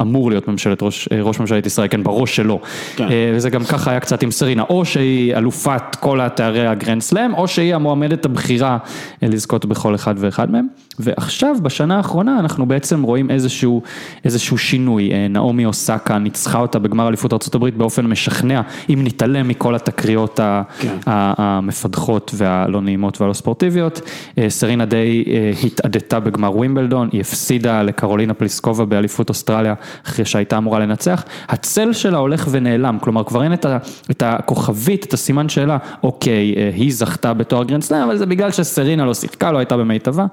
[0.00, 2.60] אמור להיות ממשלת ראש, אה, ראש ממשלת ישראל, כן, בראש שלו.
[2.96, 3.04] כן.
[3.04, 7.34] אה, וזה גם ככה היה קצת עם סרינה, או שהיא אלופת כל התארי הגרנד סלאם,
[7.34, 8.78] או שהיא המועמדת הבכירה
[9.22, 10.66] אה, לזכות בכל אחד ואחד מהם.
[10.98, 13.82] ועכשיו, בשנה האחרונה, אנחנו בעצם רואים איזשהו,
[14.24, 15.12] איזשהו שינוי.
[15.12, 20.40] אה, נעמי אוסקה ניצחה אותה בגמר אליפות ארה"ב באופן משכנע, אם נתעלם מכל התקריות
[20.78, 20.96] כן.
[21.06, 24.00] המפדחות והלא נעימות והלא ספורטיביות.
[24.38, 29.74] אה, סרינה די אה, התאדתה בגמר ווימבלדון, היא הפסידה לקרולינה פליסקובה באליפות אוסטרליה,
[30.06, 31.24] אחרי שהייתה אמורה לנצח.
[31.48, 33.78] הצל שלה הולך ונעלם, כלומר כבר אין את, ה,
[34.10, 39.04] את הכוכבית, את הסימן שאלה, אוקיי, היא זכתה בתואר גרנד סלאם, אבל זה בגלל שסרינה
[39.04, 40.26] לא שיחקה, לא הייתה במיטבה,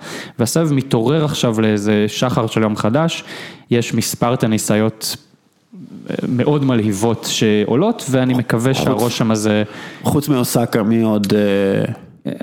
[0.58, 3.24] והסבב מתעורר עכשיו לאיזה שחר של יום חדש,
[3.72, 5.16] יש מספר טניסאיות
[6.10, 9.64] אה, מאוד מלהיבות שעולות, ואני מקווה שהרושם הזה...
[10.04, 11.34] חוץ מאוסקה, מי עוד...
[11.34, 11.94] אה,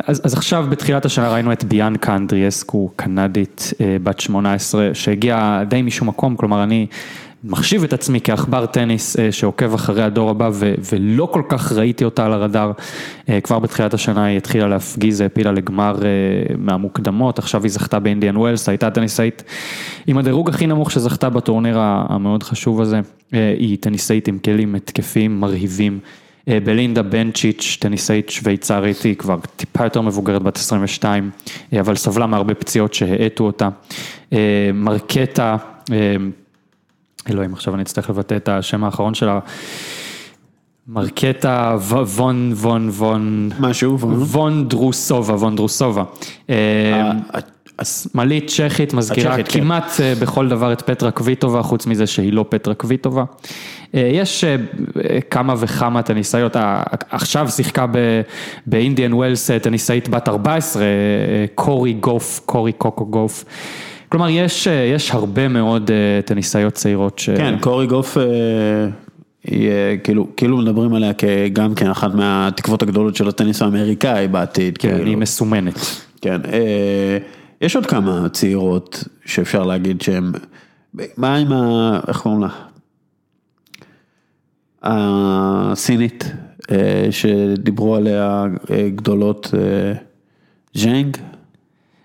[0.06, 5.82] אז, אז עכשיו בתחילת השנה ראינו את ביאנקה אנדריאסקו, קנדית אה, בת 18, שהגיעה די
[5.82, 6.86] משום מקום, כלומר אני
[7.44, 12.04] מחשיב את עצמי כעכבר טניס אה, שעוקב אחרי הדור הבא ו, ולא כל כך ראיתי
[12.04, 12.72] אותה על הרדאר.
[13.28, 18.36] אה, כבר בתחילת השנה היא התחילה להפגיז, העפילה לגמר אה, מהמוקדמות, עכשיו היא זכתה באינדיאן
[18.36, 19.44] ווילס, הייתה טניסאית
[20.06, 23.00] עם הדירוג הכי נמוך שזכתה בטורניר המאוד חשוב הזה.
[23.32, 25.98] היא טניסאית עם כלים התקפיים מרהיבים.
[26.64, 31.30] בלינדה בנצ'יץ', טניסאית שוויצרית, היא כבר טיפה יותר מבוגרת, בת 22,
[31.72, 33.68] אה, אבל סבלה מהרבה פציעות שהאטו אותה.
[34.74, 35.56] מרקטה,
[37.30, 39.38] אלוהים, עכשיו אני אצטרך לבטא את השם האחרון שלה.
[40.88, 44.68] מרקטה וון וון וון משהו, וון.
[44.68, 46.04] דרוסובה, וון דרוסובה.
[46.50, 49.42] אה, ה- שמאלית צ'כית מזכירה כן.
[49.60, 53.24] כמעט אה, בכל דבר את פטרה קוויטובה, חוץ מזה שהיא לא פטרה קוויטובה.
[53.94, 54.56] אה, יש אה,
[55.30, 57.86] כמה וכמה טניסאיות, אה, עכשיו שיחקה
[58.66, 60.86] באינדיאן ווילס אה, טניסאית בת 14, אה,
[61.54, 63.44] קורי גוף, קורי קוקו גוף.
[64.08, 67.30] כלומר, יש, אה, יש הרבה מאוד אה, טניסאיות צעירות ש...
[67.30, 68.16] כן, קורי גוף,
[69.44, 74.78] היא אה, כאילו, כאילו מדברים עליה כגם כאחת מהתקוות הגדולות של הטניס האמריקאי בעתיד.
[74.78, 75.04] כן, כאילו.
[75.04, 75.74] היא מסומנת.
[76.20, 76.40] כן,
[77.60, 80.32] יש עוד כמה צעירות שאפשר להגיד שהן,
[81.16, 82.00] מה עם ה...
[82.08, 82.48] איך קוראים לה?
[84.82, 86.32] הסינית,
[87.10, 88.44] שדיברו עליה
[88.94, 89.54] גדולות,
[90.74, 91.16] ז'נג?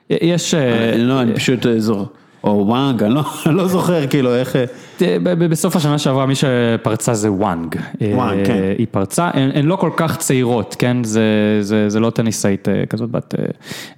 [0.10, 0.54] יש...
[0.54, 2.04] אה, לא, אני פשוט אה, זוכר,
[2.44, 4.56] או וואנג, אני לא- אני לא זוכר כאילו איך...
[4.56, 7.76] אה, בסוף השנה שעברה מי שפרצה זה וואנג.
[8.14, 8.62] וואנג, אה, כן.
[8.78, 11.04] היא פרצה, הן, הן לא כל כך צעירות, כן?
[11.04, 13.46] זה, זה, זה לא טניסאית אה, כזאת בת אה,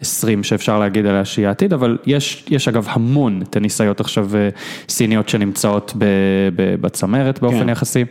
[0.02, 4.50] 20 שאפשר להגיד עליה שהיא העתיד, אבל יש, יש אגב המון טניסאיות עכשיו אה,
[4.90, 6.06] סיניות שנמצאות ב,
[6.56, 7.70] ב, בצמרת באופן כן.
[7.70, 8.06] יחסי.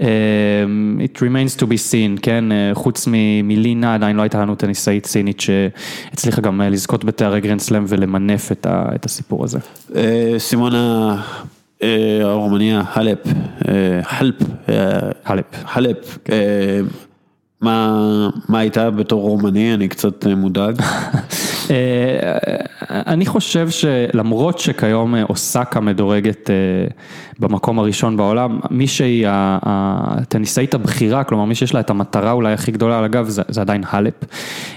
[0.00, 0.64] אה,
[1.04, 2.52] It remains to be seen, כן?
[2.52, 3.08] אה, חוץ
[3.42, 7.84] מלי נה עדיין לא הייתה לנו טניסאית סינית שהצליחה גם אה, לזכות בתארי גרנד סלאם
[7.88, 9.58] ולמנף את, ה, את הסיפור הזה.
[9.96, 11.16] אה, סימונה
[12.22, 12.82] הרומניה, אה,
[14.02, 14.36] חלפ,
[14.68, 15.44] אה, חלפ.
[15.66, 16.80] חלפ, אה,
[17.60, 20.82] מה הייתה בתור רומני, אני קצת מודאג.
[21.70, 22.38] אה,
[22.90, 26.54] אני חושב שלמרות שכיום אה, אוסקה מדורגת אה,
[27.38, 32.72] במקום הראשון בעולם, מי שהיא הטניסאית הבכירה, כלומר מי שיש לה את המטרה אולי הכי
[32.72, 34.14] גדולה על הגב, זה, זה עדיין האלפ.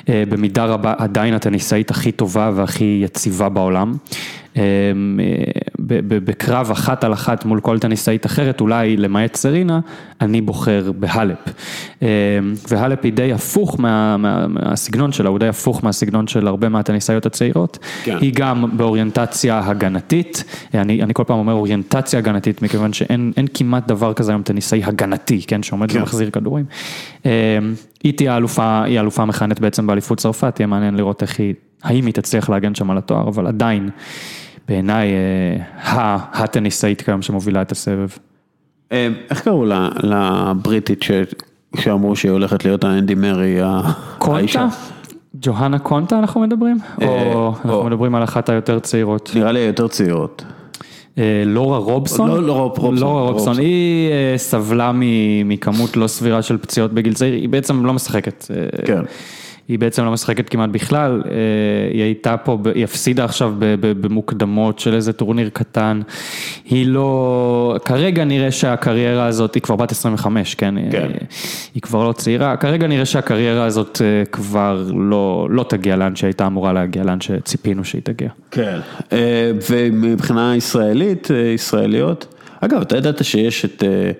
[0.07, 3.93] במידה רבה עדיין הטניסאית הכי טובה והכי יציבה בעולם.
[5.91, 9.79] אה, בקרב אחת על אחת מול כל טניסאית אחרת, אולי למעט סרינה,
[10.21, 11.37] אני בוחר בהלפ.
[12.01, 12.07] אה,
[12.69, 17.25] והלפ היא די הפוך מה, מה, מהסגנון שלה, הוא די הפוך מהסגנון של הרבה מהטניסאיות
[17.25, 17.79] הצעירות.
[18.03, 18.17] כן.
[18.21, 23.87] היא גם באוריינטציה הגנתית, אני, אני כל פעם אומר אוריינטציה הגנתית, מכיוון שאין אין כמעט
[23.87, 25.99] דבר כזה היום טניסאי הגנתי, כן, שעומד כן.
[25.99, 26.65] ומחזיר כדורים.
[27.25, 27.57] אה,
[28.03, 31.53] היא תהיה האלופה, היא האלופה המכהנת בעצם באליפות צרפת, יהיה מעניין לראות איך היא,
[31.83, 33.89] האם היא תצליח להגן שם על התואר, אבל עדיין,
[34.67, 35.11] בעיניי,
[35.77, 38.07] אה, הטניסאית כיום שמובילה את הסבב.
[38.91, 39.65] אה, איך קראו
[40.03, 41.05] לבריטית
[41.77, 43.57] שאמרו שהיא הולכת להיות האנדי מרי?
[44.21, 44.67] האישה?
[45.41, 46.77] ג'והנה קונטה אנחנו מדברים?
[47.01, 47.83] אה, או אנחנו.
[47.83, 49.31] מדברים על אחת היותר צעירות?
[49.35, 50.45] נראה לי יותר צעירות.
[51.45, 52.29] לורה רובסון?
[52.29, 53.59] לא, לא, רובסון, לורה רובסון.
[53.59, 54.91] היא סבלה
[55.45, 58.45] מכמות לא סבירה של פציעות בגיל צעיר, היא בעצם לא משחקת.
[58.85, 59.01] כן.
[59.67, 61.31] היא בעצם לא משחקת כמעט בכלל, אה,
[61.93, 66.01] היא הייתה פה, היא הפסידה עכשיו במוקדמות של איזה טורניר קטן,
[66.65, 70.75] היא לא, כרגע נראה שהקריירה הזאת, היא כבר בת 25, כן?
[70.91, 71.01] כן.
[71.01, 71.27] היא,
[71.73, 76.47] היא כבר לא צעירה, כרגע נראה שהקריירה הזאת אה, כבר לא, לא תגיע לאן שהייתה
[76.47, 78.29] אמורה להגיע, לאן שציפינו שהיא תגיע.
[78.51, 78.79] כן.
[79.11, 84.11] אה, ומבחינה ישראלית, אה, ישראליות, אגב, אתה ידעת שיש את אה,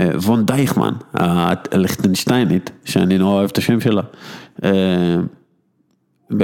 [0.00, 4.02] אה, וון דייכמן, הליכטנשטיינית, שאני נורא אוהב את השם שלה.
[4.64, 5.16] אה,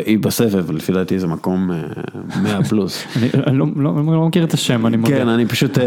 [0.07, 1.77] היא בסבב, לפי דעתי זה מקום אה,
[2.43, 3.05] 100 פלוס.
[3.17, 5.17] אני, אני לא, לא, לא מכיר את השם, אני מודה.
[5.17, 5.85] כן, אני פשוט, אה,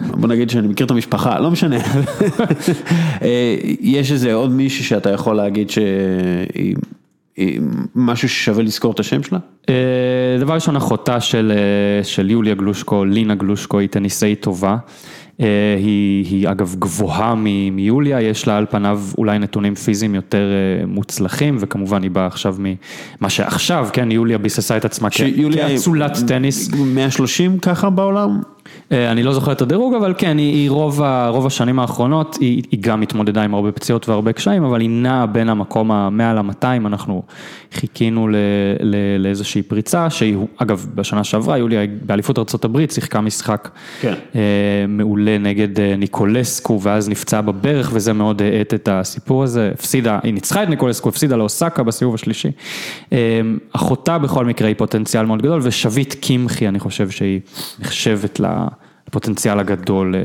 [0.00, 1.76] בוא נגיד שאני מכיר את המשפחה, לא משנה.
[3.22, 6.76] אה, יש איזה עוד מישהי שאתה יכול להגיד שהיא
[7.38, 7.60] היא
[7.94, 9.38] משהו ששווה לזכור את השם שלה?
[9.68, 9.74] אה,
[10.40, 14.76] דבר ראשון, אחותה של, אה, של יוליה גלושקו, לינה גלושקו, היא טניסאית טובה.
[15.40, 15.46] אה,
[15.78, 17.34] היא, היא אגב גבוהה
[17.72, 22.56] מיוליה, יש לה על פניו אולי נתונים פיזיים יותר אה, מוצלחים, וכמובן היא באה עכשיו
[22.58, 26.70] ממה שעכשיו, כן, יוליה ביססה את עצמה כאצולת טניס.
[26.74, 28.40] 130 ככה בעולם?
[28.92, 32.62] אה, אני לא זוכר את הדירוג, אבל כן, היא, היא רוב, רוב השנים האחרונות, היא,
[32.70, 36.86] היא גם התמודדה עם הרבה פציעות והרבה קשיים, אבל היא נעה בין המקום ה-100 ל-200,
[36.86, 37.22] אנחנו
[37.72, 38.36] חיכינו ל,
[38.80, 43.68] ל, לאיזושהי פריצה, שהיא, אגב, בשנה שעברה, יוליה באליפות ארה"ב שיחקה משחק
[44.00, 44.14] כן.
[44.34, 44.40] אה,
[44.88, 50.34] מעולה נגד אה, ניקולסקו, ואז נפצעה בברך, וזה מאוד האט את הסיפור הזה, הפסידה, היא
[50.34, 52.50] ניצחה את ניקולסקו, הפסידה לאוסקה בסיבוב השלישי.
[53.72, 57.40] אחותה בכל מקרה היא פוטנציאל מאוד גדול, ושביט קמחי, אני חושב שהיא
[57.80, 58.40] נחשבת
[59.08, 60.20] לפוטנציאל הגדול אה,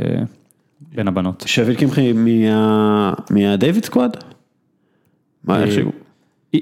[0.96, 1.44] בין הבנות.
[1.48, 4.18] שביט קמחי מה- מהדייוויד סקוואד?
[5.44, 5.92] מה אה, איכשהו?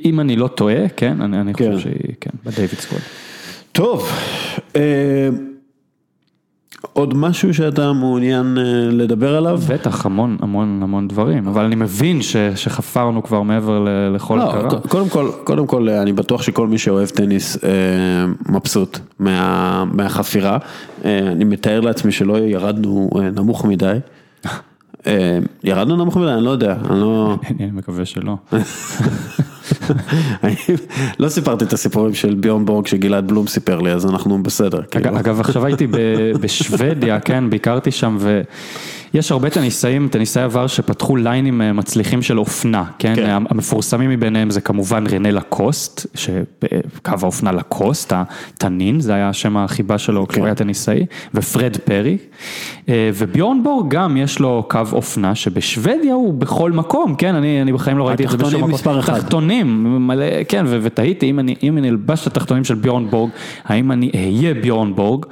[0.06, 1.76] אם אני לא טועה, כן, אני, אני כן.
[1.76, 3.02] חושב שהיא, כן, בדייוויד סקוואד.
[3.72, 4.10] טוב,
[4.76, 5.30] אה,
[6.94, 9.60] עוד משהו שאתה מעוניין אה, לדבר עליו?
[9.68, 14.50] בטח, המון המון המון דברים, אבל אני מבין ש, שחפרנו כבר מעבר ל- לכל לא,
[14.50, 14.82] הכרה.
[14.82, 17.70] קודם כל, קודם כל, אה, אני בטוח שכל מי שאוהב טניס אה,
[18.50, 20.58] מבסוט מה, מהחפירה.
[21.06, 23.98] אה, אני מתאר לעצמי שלא ירדנו אה, נמוך מדי.
[25.08, 27.38] אה, ירדנו נמוך מדי, אני לא יודע, אני לא...
[27.60, 28.36] אני מקווה שלא.
[31.20, 34.82] לא סיפרתי את הסיפורים של ביורן בורג שגלעד בלום סיפר לי, אז אנחנו בסדר.
[34.92, 35.06] כאילו.
[35.06, 35.88] אגב, אגב, עכשיו הייתי
[36.42, 38.18] בשוודיה, כן, ביקרתי שם,
[39.14, 43.30] ויש הרבה טניסאים, טניסאי עבר שפתחו ליינים אה, מצליחים של אופנה, כן, כן.
[43.50, 50.28] המפורסמים מביניהם זה כמובן רנה לקוסט, שקו האופנה לקוסט, התנין, זה היה שם החיבה שלו
[50.28, 52.18] כשהוא היה טניסאי, ופרד פרי,
[52.90, 57.74] אה, וביורן בורג גם יש לו קו אופנה שבשוודיה הוא בכל מקום, כן, אני, אני
[57.74, 58.72] בחיים לא ראיתי את זה בשום מקום.
[58.72, 59.20] מספר אחד.
[59.20, 63.30] תחתונים, מלא, כן, ותהיתי אם אני, אם אני אלבש את התחתונים של ביורן בורג,
[63.66, 65.26] האם אני אהיה ביורן בורג?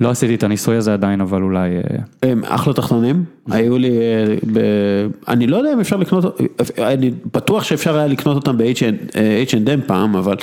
[0.00, 1.76] לא עשיתי את הניסוי הזה עדיין, אבל אולי...
[1.76, 4.60] אה, הם אחלה תחתונים, היו לי, אה, ב...
[5.28, 6.40] אני לא יודע אם אפשר לקנות,
[6.78, 10.36] אני בטוח שאפשר היה לקנות אותם ב-H&M פעם, אבל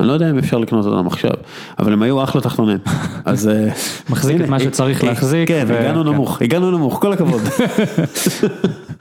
[0.00, 1.32] אני לא יודע אם אפשר לקנות אותם עכשיו,
[1.78, 2.78] אבל הם היו אחלה תחתונים,
[3.24, 3.48] אז...
[3.48, 3.68] אה,
[4.10, 6.10] מחזיק את מה שצריך אה, להחזיק, כן, הגענו כן.
[6.10, 7.42] נמוך, הגענו נמוך, כל הכבוד.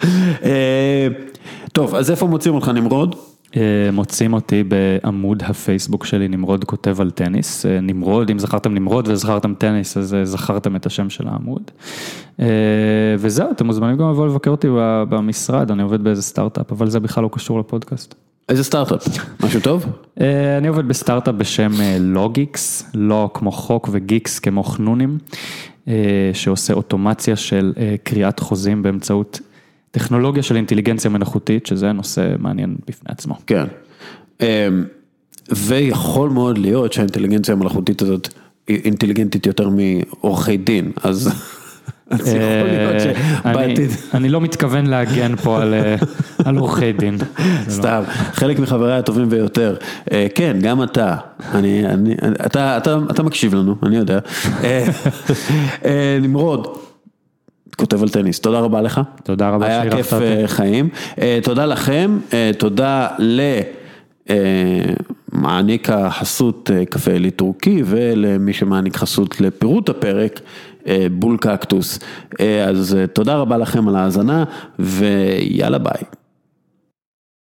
[0.46, 1.08] אה,
[1.74, 3.16] טוב, אז איפה מוצאים אותך נמרוד?
[3.58, 7.66] אה, מוצאים אותי בעמוד הפייסבוק שלי, נמרוד כותב על טניס.
[7.66, 11.72] אה, נמרוד, אם זכרתם נמרוד וזכרתם טניס, אז אה, זכרתם את השם של העמוד.
[13.20, 14.68] וזהו, אתם מוזמנים גם לבוא לבקר אותי
[15.10, 18.16] במשרד, אני עובד באיזה סטארט-אפ, אבל זה בכלל לא קשור לפודקאסט.
[18.50, 19.08] איזה סטארט-אפ?
[19.44, 19.86] משהו טוב?
[20.58, 25.18] אני עובד בסטארט-אפ בשם LawGeex, law כמו חוק ו-geeks כמו חנונים,
[26.34, 27.74] שעושה אוטומציה של
[28.04, 29.40] קריאת חוזים באמצעות
[29.98, 33.36] טכנולוגיה של אינטליגנציה מלאכותית, שזה נושא מעניין בפני עצמו.
[33.48, 33.64] כן.
[34.42, 34.46] אמ,
[35.52, 38.30] ויכול מאוד להיות שהאינטליגנציה המלאכותית הזאת
[38.68, 41.28] אינטליגנטית יותר מעורכי דין, אז
[42.10, 42.38] אז יכול
[42.70, 43.12] להיות אה,
[43.46, 45.96] אני- שבעתיד, אני לא מתכוון להגן פה על, אה,
[46.60, 47.18] עורכי דין.
[47.18, 47.44] לא.
[47.70, 48.02] סתם,
[48.34, 49.76] חלק מחבריי הטובים ביותר,
[50.12, 51.16] אה, כן, גם אתה,
[53.10, 54.20] אתה, מקשיב לנו, אני יודע.
[56.22, 56.68] נמרוד.
[57.76, 59.02] כותב על טניס, תודה רבה לך.
[59.24, 60.26] תודה רבה היה כיף אותי.
[60.26, 60.90] אה, חיים.
[61.22, 63.08] אה, תודה לכם, אה, תודה
[65.34, 70.40] למעניק החסות קפה אלי טורקי ולמי שמעניק חסות לפירוט הפרק,
[71.12, 72.00] בול קקטוס.
[72.68, 74.44] אז תודה רבה לכם על ההאזנה
[74.80, 76.23] ויאללה ביי.